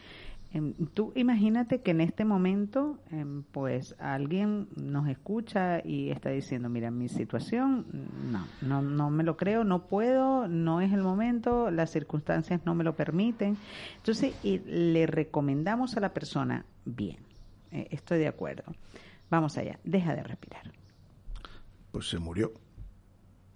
[0.52, 6.68] Em, tú imagínate que en este momento, em, pues alguien nos escucha y está diciendo,
[6.68, 7.86] mira, mi situación,
[8.32, 12.74] no, no, no me lo creo, no puedo, no es el momento, las circunstancias no
[12.74, 13.56] me lo permiten.
[13.98, 17.18] Entonces, le recomendamos a la persona, bien,
[17.72, 18.64] eh, estoy de acuerdo.
[19.30, 20.72] Vamos allá, deja de respirar.
[21.92, 22.52] pues se murió.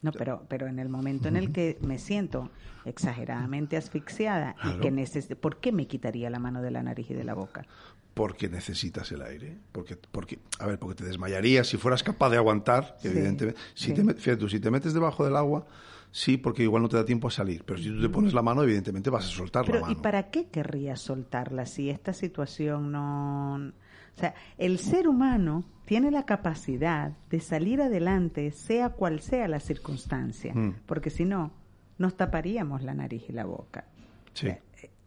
[0.02, 2.50] No, pero, pero en el momento en el que me siento
[2.84, 7.14] exageradamente asfixiada y que necesito, ¿por qué me quitaría la mano de la nariz y
[7.14, 7.64] de la boca?
[8.12, 12.36] Porque necesitas el aire, porque, porque, a ver, porque te desmayarías si fueras capaz de
[12.36, 13.58] aguantar, evidentemente.
[13.72, 15.66] Si te, fíjate, si te metes debajo del agua,
[16.10, 17.64] sí, porque igual no te da tiempo a salir.
[17.64, 19.92] Pero si tú te pones la mano, evidentemente vas a soltar la mano.
[19.92, 23.72] ¿Y para qué querrías soltarla si esta situación no
[24.16, 29.60] o sea, el ser humano tiene la capacidad de salir adelante, sea cual sea la
[29.60, 30.76] circunstancia, mm.
[30.86, 31.52] porque si no,
[31.98, 33.84] nos taparíamos la nariz y la boca.
[34.32, 34.48] Sí.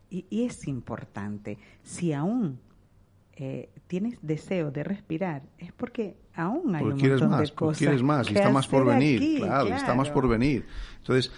[0.10, 2.60] y, es importante, si aún
[3.36, 7.78] eh, tienes deseo de respirar, es porque aún hay un montón más, de cosas.
[7.78, 10.66] quieres más, y está más por venir, claro, está más por venir.
[11.00, 11.32] Entonces,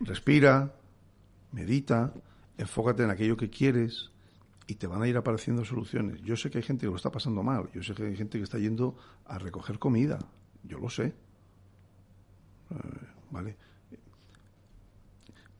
[0.00, 0.72] respira,
[1.52, 2.12] medita,
[2.56, 4.10] enfócate en aquello que quieres,
[4.68, 6.20] y te van a ir apareciendo soluciones.
[6.20, 8.36] Yo sé que hay gente que lo está pasando mal, yo sé que hay gente
[8.36, 10.18] que está yendo a recoger comida,
[10.62, 11.14] yo lo sé.
[12.70, 12.74] Eh,
[13.30, 13.56] ¿Vale?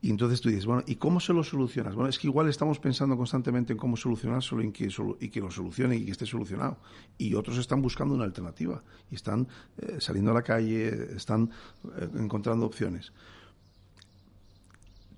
[0.01, 1.95] Y entonces tú dices, bueno, ¿y cómo se lo solucionas?
[1.95, 4.89] Bueno, es que igual estamos pensando constantemente en cómo solucionárselo y que,
[5.21, 6.79] y que lo solucione y que esté solucionado.
[7.17, 9.49] Y otros están buscando una alternativa y están
[9.79, 11.51] eh, saliendo a la calle, están
[11.97, 13.13] eh, encontrando opciones.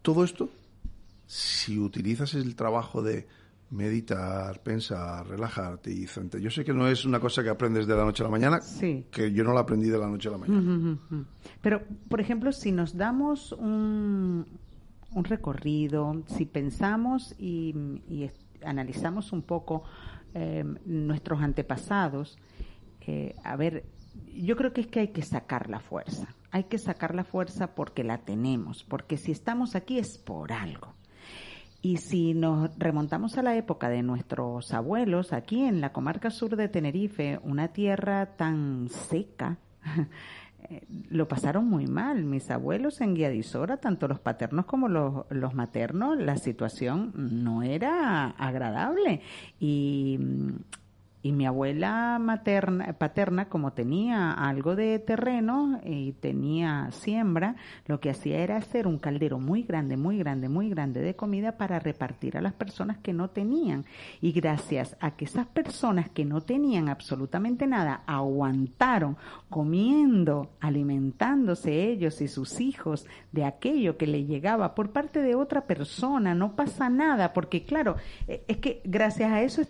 [0.00, 0.48] Todo esto,
[1.26, 3.26] si utilizas el trabajo de
[3.70, 6.42] meditar, pensar, relajarte y centrar.
[6.42, 8.60] Yo sé que no es una cosa que aprendes de la noche a la mañana,
[9.10, 10.98] que yo no la aprendí de la noche a la mañana.
[11.60, 14.44] Pero, por ejemplo, si nos damos un,
[15.14, 17.74] un recorrido, si pensamos y,
[18.62, 19.84] analizamos un poco
[20.34, 22.38] eh, nuestros antepasados,
[23.06, 23.84] eh, a ver,
[24.34, 26.28] yo creo que es que hay que sacar la fuerza.
[26.50, 30.94] Hay que sacar la fuerza porque la tenemos, porque si estamos aquí es por algo.
[31.82, 36.56] Y si nos remontamos a la época de nuestros abuelos, aquí en la comarca sur
[36.56, 39.56] de Tenerife, una tierra tan seca,
[40.68, 42.24] eh, lo pasaron muy mal.
[42.24, 48.26] Mis abuelos en Guiadisora, tanto los paternos como los, los maternos, la situación no era
[48.26, 49.22] agradable.
[49.58, 50.18] Y
[51.22, 57.56] y mi abuela materna, paterna, como tenía algo de terreno y tenía siembra,
[57.86, 61.58] lo que hacía era hacer un caldero muy grande, muy grande, muy grande de comida
[61.58, 63.84] para repartir a las personas que no tenían.
[64.20, 69.16] Y gracias a que esas personas que no tenían absolutamente nada aguantaron
[69.50, 75.66] comiendo, alimentándose ellos y sus hijos de aquello que le llegaba por parte de otra
[75.66, 77.96] persona, no pasa nada, porque claro,
[78.26, 79.62] e, es que gracias a eso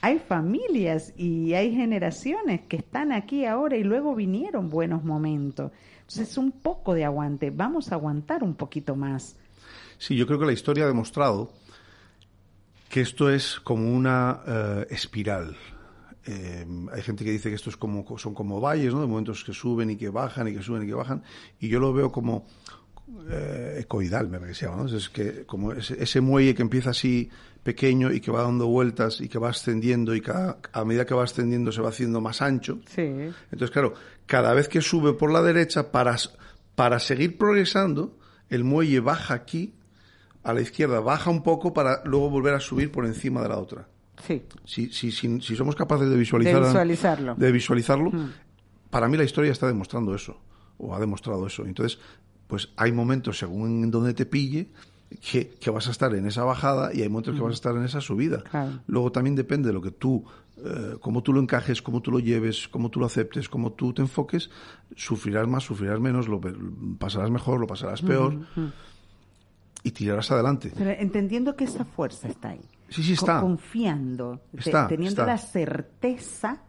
[0.00, 5.72] hay familias y hay generaciones que están aquí ahora y luego vinieron buenos momentos.
[6.00, 7.50] Entonces, un poco de aguante.
[7.50, 9.36] Vamos a aguantar un poquito más.
[9.98, 11.52] Sí, yo creo que la historia ha demostrado
[12.88, 15.56] que esto es como una eh, espiral.
[16.26, 19.00] Eh, hay gente que dice que esto es como, son como valles, ¿no?
[19.00, 21.22] De momentos que suben y que bajan y que suben y que bajan.
[21.60, 22.46] Y yo lo veo como
[23.28, 24.68] eh, ecoidal, me parece.
[24.94, 27.30] Es que como ese, muelle que empieza así
[27.62, 31.14] pequeño y que va dando vueltas y que va ascendiendo y cada, a medida que
[31.14, 32.80] va ascendiendo se va haciendo más ancho.
[32.86, 33.02] Sí.
[33.02, 33.94] Entonces, claro,
[34.26, 36.16] cada vez que sube por la derecha, para,
[36.74, 39.74] para seguir progresando, el muelle baja aquí,
[40.42, 43.58] a la izquierda, baja un poco para luego volver a subir por encima de la
[43.58, 43.88] otra.
[44.26, 44.42] Sí.
[44.64, 48.32] Si, si, si, si somos capaces de, visualizar, de visualizarlo, de visualizarlo mm.
[48.90, 50.40] para mí la historia está demostrando eso,
[50.78, 51.64] o ha demostrado eso.
[51.64, 51.98] Entonces,
[52.46, 54.70] pues hay momentos, según en donde te pille,
[55.18, 57.84] que, vas a estar en esa bajada y hay momentos que vas a estar en
[57.84, 58.42] esa subida.
[58.86, 60.24] Luego también depende de lo que tú,
[60.58, 63.92] eh, cómo tú lo encajes, cómo tú lo lleves, cómo tú lo aceptes, cómo tú
[63.92, 64.50] te enfoques,
[64.94, 66.40] sufrirás más, sufrirás menos, lo
[66.98, 68.38] pasarás mejor, lo pasarás peor
[69.82, 70.72] y tirarás adelante.
[70.76, 72.60] Pero entendiendo que esa fuerza está ahí.
[72.88, 73.40] Sí, sí está.
[73.40, 74.40] Confiando,
[74.88, 76.62] teniendo la certeza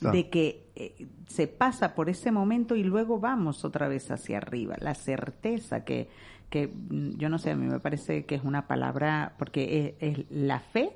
[0.00, 4.76] de que eh, se pasa por ese momento y luego vamos otra vez hacia arriba.
[4.80, 6.08] La certeza que,
[6.52, 10.30] que mm, yo no sé, a mí me parece que es una palabra, porque es,
[10.30, 10.92] la fe,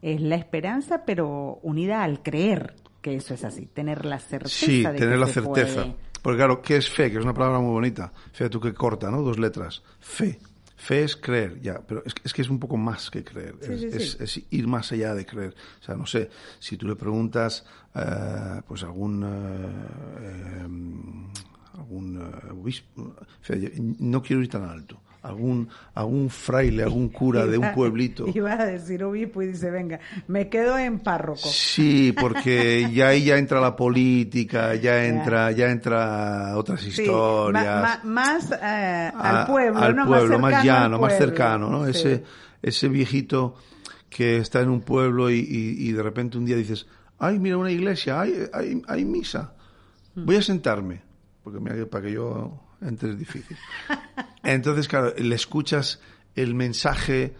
[0.00, 4.66] es la esperanza, pero unida al creer que eso es así, tener la certeza.
[4.66, 5.86] Sí, tener la certeza.
[6.22, 7.10] Porque claro, ¿qué es fe?
[7.10, 8.10] Que es una palabra muy bonita.
[8.32, 9.20] Fíjate tú que corta, ¿no?
[9.20, 9.82] Dos letras.
[10.00, 10.38] Fe.
[10.74, 14.66] Fe es creer, ya, pero es, que es un poco más que creer, es, ir
[14.66, 15.54] más allá de creer.
[15.80, 16.28] O sea, no sé,
[16.58, 21.28] si tú le preguntas, eh, pues algún, eh, em,
[21.76, 23.14] algún eh, obispo,
[23.98, 28.26] no quiero ir tan alto, algún, algún fraile, algún cura de un pueblito.
[28.34, 31.48] Iba a decir obispo y dice, venga, me quedo en párroco.
[31.48, 38.04] Sí, porque ya ahí ya entra la política, ya entra, ya entra otras historias.
[38.04, 40.06] más eh, al pueblo, al ¿no?
[40.06, 41.86] pueblo, más, llano, más cercano, ¿no?
[41.86, 42.22] Ese,
[42.62, 43.56] ese viejito
[44.08, 46.86] que está en un pueblo y, y, de repente un día dices,
[47.18, 49.54] ay, mira una iglesia, hay, hay, hay misa
[50.16, 51.02] Voy a sentarme,
[51.44, 53.56] porque me, para que yo entre es difícil.
[54.42, 56.00] Entonces, claro, le escuchas
[56.34, 57.34] el mensaje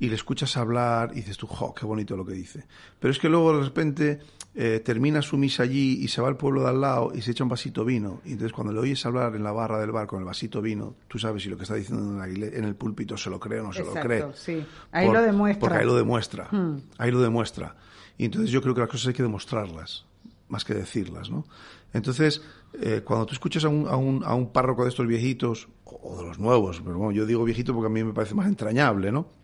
[0.00, 2.64] y le escuchas hablar y dices tú, jo, qué bonito lo que dice.
[2.98, 4.18] Pero es que luego de repente
[4.54, 7.32] eh, termina su misa allí y se va al pueblo de al lado y se
[7.32, 8.22] echa un vasito vino.
[8.24, 10.96] Y entonces cuando le oyes hablar en la barra del bar con el vasito vino,
[11.06, 13.72] tú sabes si lo que está diciendo en, el púlpito se lo cree o no
[13.74, 14.24] se lo cree.
[14.34, 14.64] Sí.
[14.90, 15.60] Ahí lo demuestra.
[15.60, 16.48] Porque ahí lo demuestra.
[16.50, 16.78] Hmm.
[16.96, 17.76] Ahí lo demuestra.
[18.16, 20.06] Y entonces yo creo que las cosas hay que demostrarlas,
[20.48, 21.44] más que decirlas, ¿no?
[21.92, 22.42] Entonces,
[22.80, 26.18] eh, cuando tú escuchas a un, a, un, a un párroco de estos viejitos, o
[26.18, 29.10] de los nuevos, pero bueno, yo digo viejito porque a mí me parece más entrañable,
[29.10, 29.40] ¿no?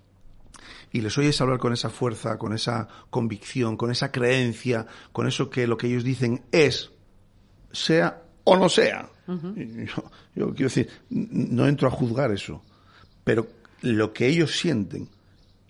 [0.92, 5.50] y les oyes hablar con esa fuerza, con esa convicción, con esa creencia, con eso
[5.50, 6.90] que lo que ellos dicen es,
[7.72, 9.10] sea o no sea.
[10.34, 12.62] yo, quiero decir, no entro a juzgar eso,
[13.24, 13.46] pero
[13.82, 15.08] lo que ellos sienten,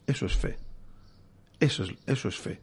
[0.07, 0.59] eso es fe.
[1.59, 2.61] Eso es, eso es fe.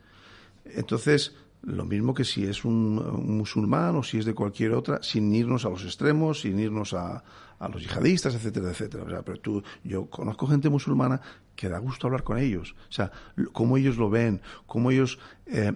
[0.66, 2.95] Entonces, lo mismo que si es un,
[3.38, 7.24] musulmán o si es de cualquier otra, sin irnos a los extremos, sin irnos a,
[7.59, 9.03] a los yihadistas, etcétera, etcétera.
[9.03, 11.22] O sea, pero tú, yo conozco gente musulmana
[11.55, 12.76] que da gusto hablar con ellos.
[12.89, 13.11] O sea,
[13.53, 15.72] cómo ellos lo ven, cómo ellos eh,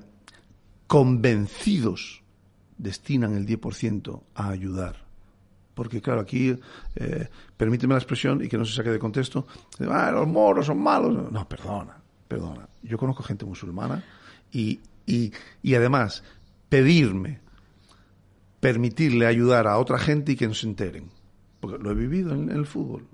[0.87, 2.23] convencidos
[2.77, 5.07] destinan el 10% a ayudar.
[5.73, 6.57] Porque claro, aquí,
[6.95, 9.45] eh, permíteme la expresión y que no se saque de contexto,
[9.89, 11.31] ah, los moros son malos.
[11.31, 12.67] No, perdona, perdona.
[12.81, 14.03] Yo conozco gente musulmana
[14.51, 15.33] y, y,
[15.63, 16.23] y además
[16.69, 17.39] pedirme,
[18.59, 21.05] permitirle ayudar a otra gente y que no se enteren.
[21.59, 23.07] Porque lo he vivido en, el fútbol.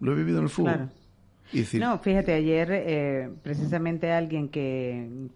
[0.00, 0.90] Lo he vivido en el fútbol.
[1.74, 5.28] no, fíjate, ayer eh, precisamente alguien que,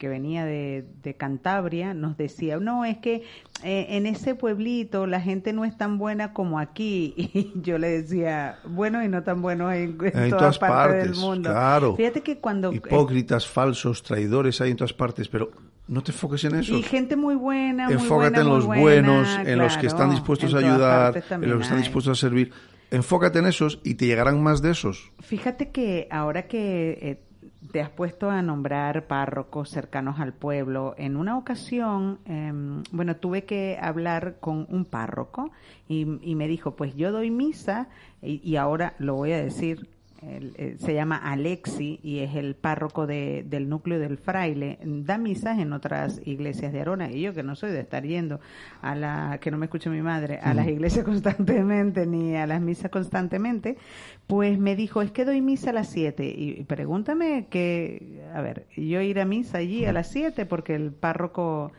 [0.00, 3.22] que venía de, de, Cantabria nos decía, no, es que
[3.62, 7.14] eh, en ese pueblito la gente no es tan buena como aquí.
[7.34, 9.98] Y yo le decía, bueno y no tan bueno en,
[10.30, 11.50] todas, partes, del mundo.
[11.50, 11.96] Claro.
[11.96, 12.72] Fíjate que cuando...
[12.72, 15.50] Hipócritas, falsos, traidores hay en todas partes, pero
[15.86, 16.74] no te enfoques en eso.
[16.74, 20.58] Y gente muy buena, muy Enfócate en los buenos, en los que están dispuestos a
[20.58, 22.52] ayudar, en los que están dispuestos a servir.
[22.90, 25.12] Enfócate en esos y te llegarán más de esos.
[25.20, 27.29] Fíjate que ahora que eh,
[27.72, 33.44] te has puesto a nombrar párrocos cercanos al pueblo, en una ocasión, em, bueno, tuve
[33.44, 35.50] que hablar con un párroco
[35.88, 37.88] y, me dijo, pues yo doy misa
[38.22, 39.88] y ahora lo voy a decir
[40.22, 44.78] eh, se llama Alexi y es el párroco de, del núcleo del fraile.
[44.82, 47.10] Da misas en otras iglesias de Arona.
[47.10, 48.40] Y yo que no soy de estar yendo
[48.82, 52.60] a la, que no me escuche mi madre, a las iglesias constantemente ni a las
[52.60, 53.78] misas constantemente,
[54.26, 58.66] pues me dijo, es que doy misa a las 7 y, pregúntame que, a ver,
[58.76, 61.72] yo ir a misa allí a las 7 porque el párroco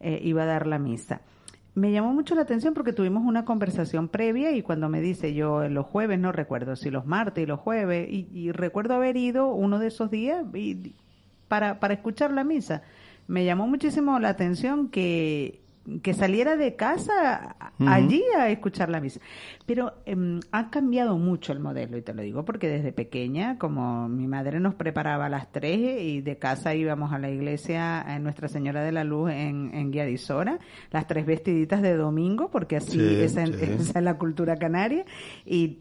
[0.00, 1.20] eh, iba a dar la misa
[1.74, 5.68] me llamó mucho la atención porque tuvimos una conversación previa y cuando me dice yo
[5.68, 9.78] los jueves, no recuerdo si los martes y los jueves, y, recuerdo haber ido uno
[9.78, 10.94] de esos días y,
[11.48, 12.82] para, para escuchar la misa.
[13.26, 15.63] Me llamó muchísimo la atención que
[16.02, 17.56] que saliera de casa
[17.86, 19.20] allí a escuchar la misa.
[19.66, 24.08] Pero em, ha cambiado mucho el modelo, y te lo digo porque desde pequeña, como
[24.08, 28.22] mi madre nos preparaba a las tres y de casa íbamos a la iglesia en
[28.22, 30.58] Nuestra Señora de la Luz en, en Guiadisora,
[30.90, 35.04] las tres vestiditas de domingo, porque así esa es la cultura canaria,
[35.44, 35.80] y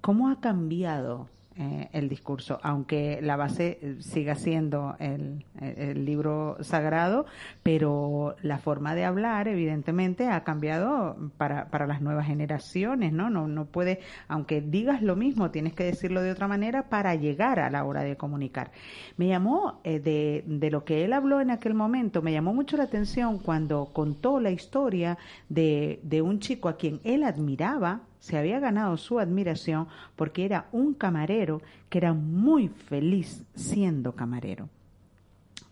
[0.00, 1.28] cómo ha cambiado
[1.60, 7.26] eh, el discurso, aunque la base eh, siga siendo el, el, libro sagrado,
[7.64, 13.28] pero la forma de hablar evidentemente ha cambiado para, para las nuevas generaciones, ¿no?
[13.28, 13.48] ¿no?
[13.48, 13.98] No puede,
[14.28, 18.04] aunque digas lo mismo, tienes que decirlo de otra manera para llegar a la hora
[18.04, 18.70] de comunicar.
[19.16, 22.76] Me llamó eh, de, de lo que él habló en aquel momento, me llamó mucho
[22.76, 28.36] la atención cuando contó la historia de, de un chico a quien él admiraba, se
[28.36, 34.68] había ganado su admiración porque era un camarero que era muy feliz siendo camarero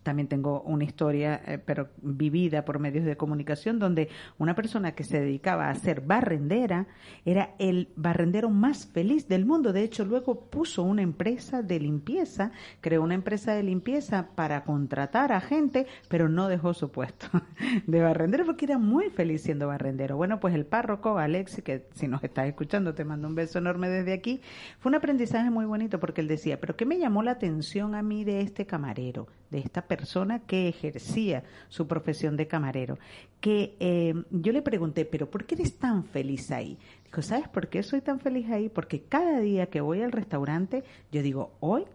[0.07, 5.03] también tengo una historia, eh, pero vivida por medios de comunicación, donde una persona que
[5.03, 6.87] se dedicaba a ser barrendera
[7.25, 9.73] era el barrendero más feliz del mundo.
[9.73, 15.33] De hecho, luego puso una empresa de limpieza, creó una empresa de limpieza para contratar
[15.33, 17.27] a gente, pero no dejó su puesto
[17.85, 20.15] de barrendero porque era muy feliz siendo barrendero.
[20.15, 23.89] Bueno, pues el párroco, Alexi, que si nos estás escuchando, te mando un beso enorme
[23.89, 24.39] desde aquí,
[24.79, 28.01] fue un aprendizaje muy bonito porque él decía, pero ¿qué me llamó la atención a
[28.01, 29.96] mí de este camarero, de esta persona?
[29.97, 32.97] Persona que ejercía su profesión de camarero,
[33.41, 36.77] que eh, yo le pregunté, pero ¿por qué eres tan feliz ahí?
[37.05, 38.69] Dijo, ¿sabes por qué soy tan feliz ahí?
[38.69, 41.85] Porque cada día que voy al restaurante, yo digo, hoy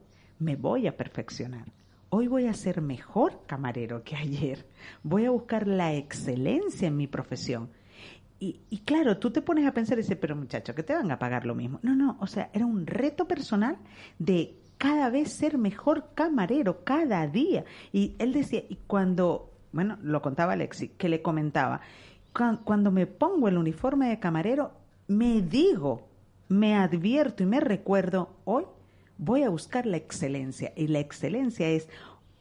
[0.40, 1.66] me voy a perfeccionar.
[2.10, 4.66] Hoy voy a ser mejor camarero que ayer.
[5.02, 7.70] Voy a buscar la excelencia en mi profesión.
[8.44, 11.18] Y, claro, tú te pones a pensar y dices, pero muchacho, que te van a
[11.20, 11.78] pagar lo mismo.
[11.82, 13.78] No, no, o sea, era un reto personal
[14.18, 17.64] de cada vez ser mejor camarero, cada día.
[17.92, 21.82] Y él decía, y cuando, bueno, lo contaba Alexi, que le comentaba,
[22.64, 24.72] cuando me pongo el uniforme de camarero,
[25.06, 26.08] me digo,
[26.48, 28.64] me advierto y me recuerdo, hoy
[29.18, 30.72] voy a buscar la excelencia.
[30.74, 31.88] Y la excelencia es,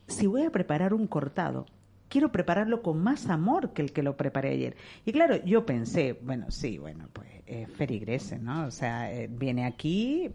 [0.08, 1.68] si voy a preparar un cortado,
[2.10, 4.76] quiero prepararlo con más amor que el que lo preparé ayer.
[5.06, 8.66] Y claro, yo pensé, bueno, sí, bueno, pues eh, ferigrese, ¿no?
[8.66, 10.32] O sea, eh, viene aquí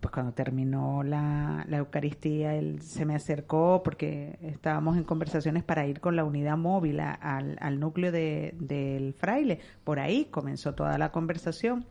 [0.00, 6.00] pues cuando terminó la, Eucaristía, él se me acercó porque estábamos en conversaciones para ir
[6.00, 9.60] con la unidad móvil al, al núcleo de, del fraile.
[9.84, 11.86] Por ahí comenzó toda la conversación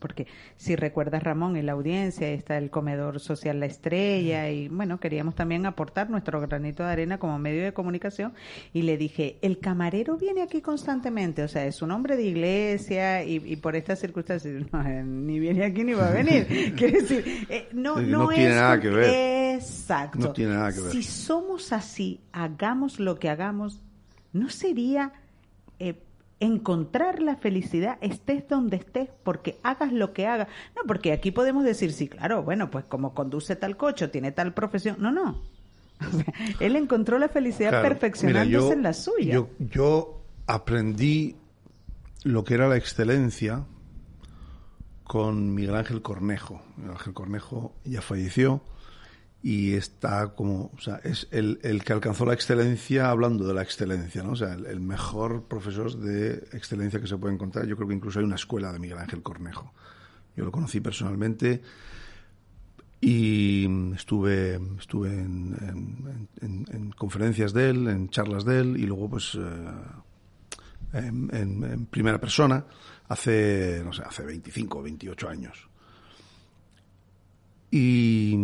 [0.00, 0.26] porque
[0.56, 5.36] si recuerdas Ramón en la audiencia está el comedor social La Estrella y bueno, queríamos
[5.36, 8.32] también aportar nuestro granito de arena como medio de comunicación
[8.72, 13.22] y le dije, el camarero viene aquí constantemente, o sea, es un hombre de iglesia
[13.22, 14.54] y, por estas circunstancias
[15.04, 16.74] ni viene aquí ni va a venir.
[16.76, 19.54] Quiere decir, eh, no, no, tiene nada que ver.
[19.56, 20.18] Exacto.
[20.18, 20.92] No tiene nada que ver.
[20.92, 23.80] Si somos así, hagamos lo que hagamos,
[24.32, 25.12] ¿no sería...
[25.78, 25.94] Eh,
[26.40, 30.48] encontrar la felicidad estés donde estés, porque hagas lo que hagas.
[30.74, 34.54] No, porque aquí podemos decir, sí, claro, bueno, pues como conduce tal coche, tiene tal
[34.54, 34.96] profesión.
[34.98, 35.42] No, no.
[36.60, 39.34] él encontró la felicidad perfeccionándose en la suya.
[39.34, 41.36] Yo, yo aprendí
[42.24, 43.66] lo que era la excelencia
[45.04, 46.62] con Miguel Ángel Cornejo.
[46.76, 48.62] Miguel Ángel Cornejo ya falleció
[49.42, 53.62] y está como, o sea, es el, el, que alcanzó la excelencia hablando de la
[53.62, 54.32] excelencia, ¿no?
[54.32, 57.66] O sea, el, mejor profesor de excelencia que se puede encontrar.
[57.66, 59.72] Yo creo que incluso hay una escuela de Miguel Ángel Cornejo.
[60.36, 61.62] Yo lo conocí personalmente
[63.00, 69.36] y estuve, estuve en, en, conferencias de él, en charlas de él y luego pues
[69.36, 69.70] eh,
[70.92, 72.64] en, primera persona
[73.08, 75.68] hace, no sé, hace 25 o 28 años.
[77.70, 78.34] Y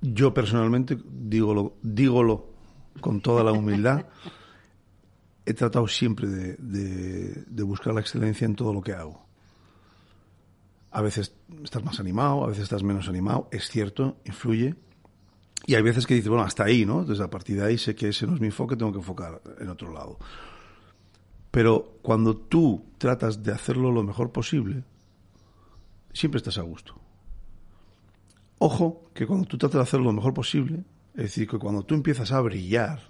[0.00, 2.46] yo personalmente, dígolo, dígolo
[3.00, 4.06] con toda la humildad,
[5.44, 9.26] he tratado siempre de, de, buscar la excelencia en todo lo que hago.
[10.90, 14.74] A veces estás más animado, a veces estás menos animado, es cierto, influye.
[15.66, 17.04] Y hay veces que dices, bueno, hasta ahí, ¿no?
[17.04, 19.40] Desde a partir de ahí sé que ese no es mi enfoque, tengo que enfocar
[19.58, 20.18] en otro lado.
[21.50, 24.84] Pero cuando tú tratas de hacerlo lo mejor posible,
[26.12, 26.94] siempre estás a gusto.
[28.58, 30.84] Ojo, que cuando tú tratas de hacerlo lo mejor posible,
[31.14, 33.00] es decir, que cuando tú empiezas a brillar,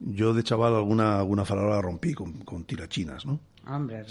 [0.00, 3.40] yo de chaval alguna, alguna farola rompí con, con tirachinas, ¿no?
[3.64, 4.02] Hombre,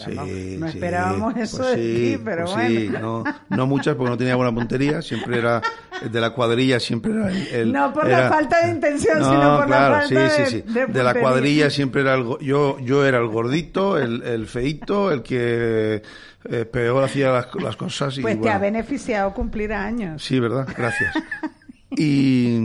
[0.58, 1.76] no esperábamos eso pues de
[2.16, 3.00] ti, pero pues bueno.
[3.02, 5.62] no, no muchas porque no tenía buena puntería, siempre era
[6.10, 7.74] de la cuadrilla, siempre era el...
[7.74, 10.74] no por la falta de intención, sino por la falta de, sí, sí.
[10.88, 12.38] de, la cuadrilla siempre era el...
[12.40, 16.02] Yo, yo era el gordito, el, el feito, el que
[16.46, 18.18] eh, peor hacía las, las, cosas.
[18.18, 20.24] Y, pues te ha beneficiado cumplir años.
[20.24, 20.68] Sí, ¿verdad?
[20.76, 21.16] Gracias.
[21.92, 22.58] y...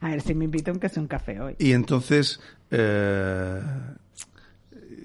[0.00, 1.56] A ver si me invito aunque sea un café hoy.
[1.58, 2.40] Y entonces...
[2.70, 3.60] Eh,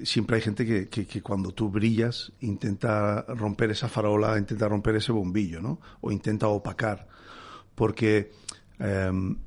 [0.04, 5.12] siempre hay gente que, que, cuando tú brillas intenta romper esa farola, intenta romper ese
[5.12, 5.80] bombillo, ¿no?
[6.02, 7.08] O intenta opacar,
[7.76, 8.32] porque
[8.80, 9.38] em,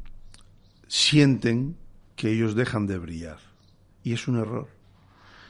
[0.86, 1.76] sienten
[2.16, 3.38] que ellos dejan de brillar.
[4.02, 4.68] Y es un error.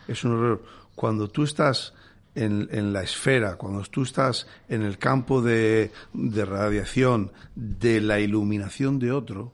[0.08, 0.64] Es un error.
[0.94, 1.94] Cuando tú estás
[2.34, 8.20] en, en la esfera, cuando tú estás en el campo de, de radiación, de la
[8.20, 9.52] iluminación de otro,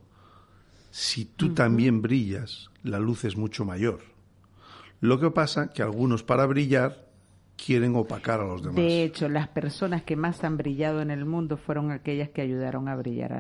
[0.91, 4.01] si tú también brillas, la luz es mucho mayor
[5.01, 7.07] lo que pasa que algunos para brillar
[7.57, 8.77] quieren opacar a los demás.
[8.77, 12.89] De hecho, las personas que más han brillado en el mundo fueron aquellas que ayudaron
[12.89, 13.33] a brillar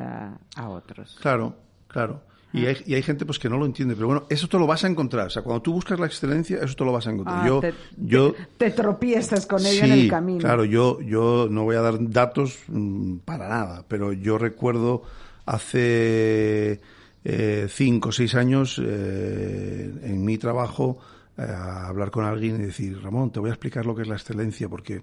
[0.56, 1.18] a, otros.
[1.20, 1.56] Claro,
[1.88, 2.22] claro.
[2.56, 4.66] Y hay, y hay, gente pues que no lo entiende, pero bueno, eso te lo
[4.66, 5.26] vas a encontrar.
[5.26, 7.40] O sea, cuando tú buscas la excelencia, eso te lo vas a encontrar.
[7.42, 10.40] Ah, yo, te, yo, te, tropiezas con ella en el camino.
[10.40, 15.02] Claro, yo, yo no voy a dar datos mm, para nada, pero yo recuerdo
[15.44, 16.80] hace
[17.24, 20.98] eh, cinco o seis años eh, en mi trabajo
[21.36, 24.14] a hablar con alguien y decir, Ramón, te voy a explicar lo que es la
[24.14, 25.02] excelencia, porque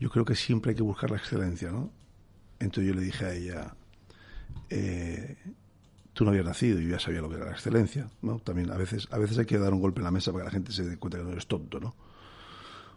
[0.00, 1.90] yo creo que siempre hay que buscar la excelencia, ¿no?
[2.58, 3.74] Entonces yo le dije a ella,
[4.70, 5.36] eh,
[6.16, 8.38] tú no habías nacido, yo ya sabía lo que era la excelencia, ¿no?
[8.38, 10.46] También a veces, a veces hay que dar un golpe en la mesa para que
[10.46, 11.94] la gente se dé cuenta que no eres tonto, ¿no?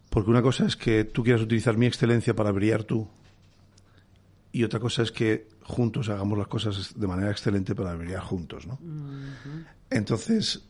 [0.09, 3.09] Porque una cosa es que tú quieras utilizar mi excelencia para brillar tú,
[4.53, 8.65] y otra cosa es que juntos hagamos las cosas de manera excelente para brillar juntos,
[8.65, 8.79] ¿no?
[9.89, 10.63] Entonces,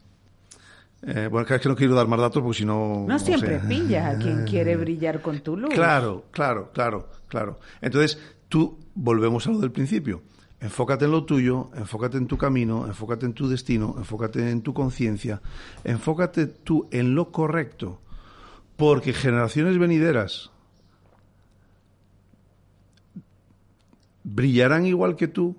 [1.04, 3.06] eh, bueno, es que no quiero dar más datos porque si no...
[3.08, 5.72] No siempre pillas a quien quiere brillar con tu luz.
[5.72, 7.60] Claro, claro, claro, claro.
[7.80, 10.24] Entonces, tú, volvemos a lo del principio.
[10.62, 14.74] Enfócate en lo tuyo, enfócate en tu camino, enfócate en tu destino, enfócate en tu
[14.74, 15.42] conciencia,
[15.86, 18.02] enfócate tú en lo correcto,
[18.76, 20.52] porque generaciones venideras
[24.24, 25.56] brillarán igual que tú,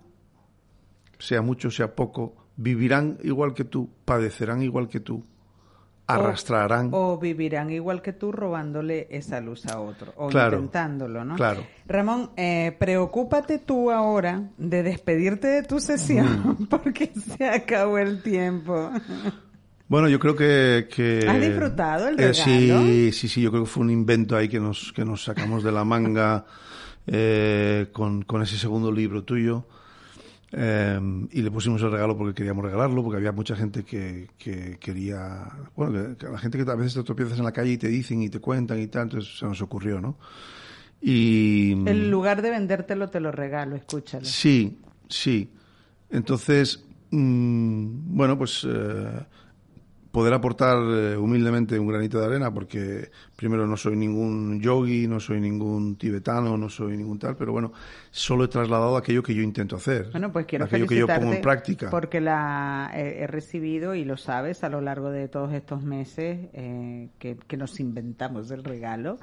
[1.19, 5.25] sea mucho, sea poco, vivirán igual que tú, padecerán igual que tú,
[6.15, 6.91] arrastrarán.
[6.93, 11.37] O, vivirán igual que tú robándole esa luz a otro, o intentándolo, ¿no?
[11.37, 11.65] Claro.
[11.87, 18.91] Ramón, eh, preocúpate tú ahora de despedirte de tu sesión, porque se acabó el tiempo.
[19.89, 20.89] Bueno, yo creo que...
[20.95, 24.49] que ¿Has disfrutado el eh, sí, sí, sí, yo creo que fue un invento ahí
[24.49, 26.47] que nos, que nos sacamos de la manga
[27.07, 29.67] eh, con, con ese segundo libro tuyo.
[30.53, 34.79] Eh, y le pusimos el regalo porque queríamos regalarlo, porque había mucha gente que, que
[34.81, 37.89] quería, bueno, que, la gente que a veces te tropiezas en la calle y te
[37.89, 40.17] dicen y te cuentan y tal, entonces se nos ocurrió, ¿no?
[41.01, 41.73] Y...
[41.73, 44.25] En lugar de vendértelo, te lo regalo, escúchalo.
[44.25, 44.79] Sí,
[45.09, 45.51] sí.
[46.11, 49.27] Entonces, mmm, bueno, pues eh,
[50.11, 55.21] poder aportar eh, humildemente un granito de arena, porque primero no soy ningún yogi, no
[55.21, 57.73] soy ningún tibetano, no soy ningún tal, pero bueno,
[58.11, 60.11] solo he trasladado aquello que yo intento hacer.
[60.11, 61.91] Bueno, pues quiero aquello que yo pongo en práctica.
[61.91, 67.11] Porque la he recibido, y lo sabes, a lo largo de todos estos meses eh,
[67.19, 69.19] que, que, nos inventamos el regalo.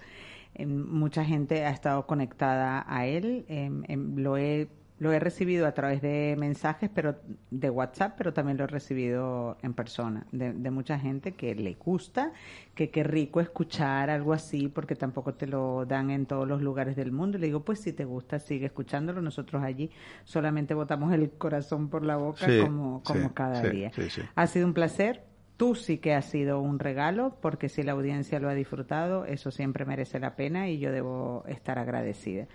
[0.57, 3.69] Eh, mucha gente ha estado conectada a él, eh,
[4.15, 4.67] lo he
[4.99, 7.15] lo he recibido a través de mensajes, pero
[7.51, 12.31] de WhatsApp, pero también lo he recibido en persona, de, mucha gente que le gusta,
[12.73, 16.95] que qué rico escuchar algo así, porque tampoco te lo dan en todos los lugares
[16.95, 17.37] del mundo.
[17.37, 19.21] Y le digo, pues si te gusta, sigue escuchándolo.
[19.21, 19.91] Nosotros allí
[20.23, 23.91] solamente botamos el corazón por la boca como, como cada día.
[24.35, 25.23] ha sido un placer.
[25.57, 29.49] Tú sí que has sido un regalo, porque si la audiencia lo ha disfrutado, eso
[29.49, 32.47] siempre merece la pena y yo debo estar agradecida.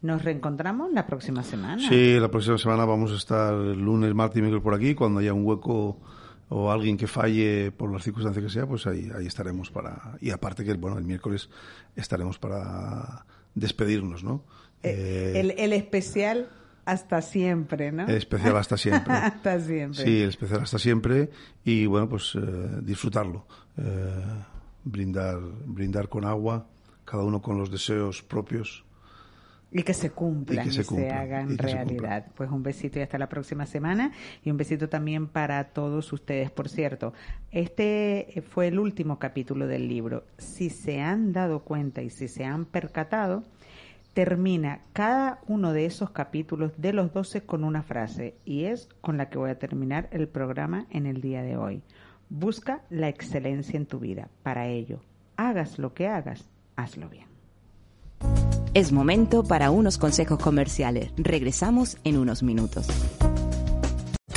[0.00, 1.88] Nos reencontramos la próxima semana.
[1.88, 4.94] Sí, la próxima semana vamos a estar lunes, martes y miércoles por aquí.
[4.94, 5.98] Cuando haya un hueco
[6.48, 10.16] o alguien que falle por las circunstancias que sea, pues ahí, ahí estaremos para...
[10.20, 11.50] Y aparte que, bueno, el miércoles
[11.96, 14.44] estaremos para despedirnos, ¿no?
[14.82, 16.48] Eh, el, el especial
[16.84, 18.06] hasta siempre, ¿no?
[18.06, 19.12] El especial hasta siempre.
[19.12, 20.04] hasta siempre.
[20.04, 21.30] Sí, el especial hasta siempre
[21.64, 22.40] y bueno, pues eh,
[22.82, 23.46] disfrutarlo.
[23.76, 24.24] Eh,
[24.84, 26.66] brindar, brindar con agua,
[27.04, 28.84] cada uno con los deseos propios
[29.70, 32.26] y que se cumplan y, se, hagan realidad.
[32.34, 34.12] Pues un besito y hasta la próxima semana.
[34.42, 36.50] Y un besito también para todos ustedes.
[36.50, 37.12] Por cierto,
[37.50, 40.24] este fue el último capítulo del libro.
[40.38, 43.44] Si se han dado cuenta y si se han percatado,
[44.14, 48.36] termina cada uno de esos capítulos de los 12 con una frase.
[48.46, 51.82] Y es con la que voy a terminar el programa en el día de hoy.
[52.30, 54.28] Busca la excelencia en tu vida.
[54.42, 55.00] Para ello,
[55.36, 57.27] hagas lo que hagas, hazlo bien.
[58.74, 61.10] Es momento para unos consejos comerciales.
[61.16, 62.86] Regresamos en unos minutos.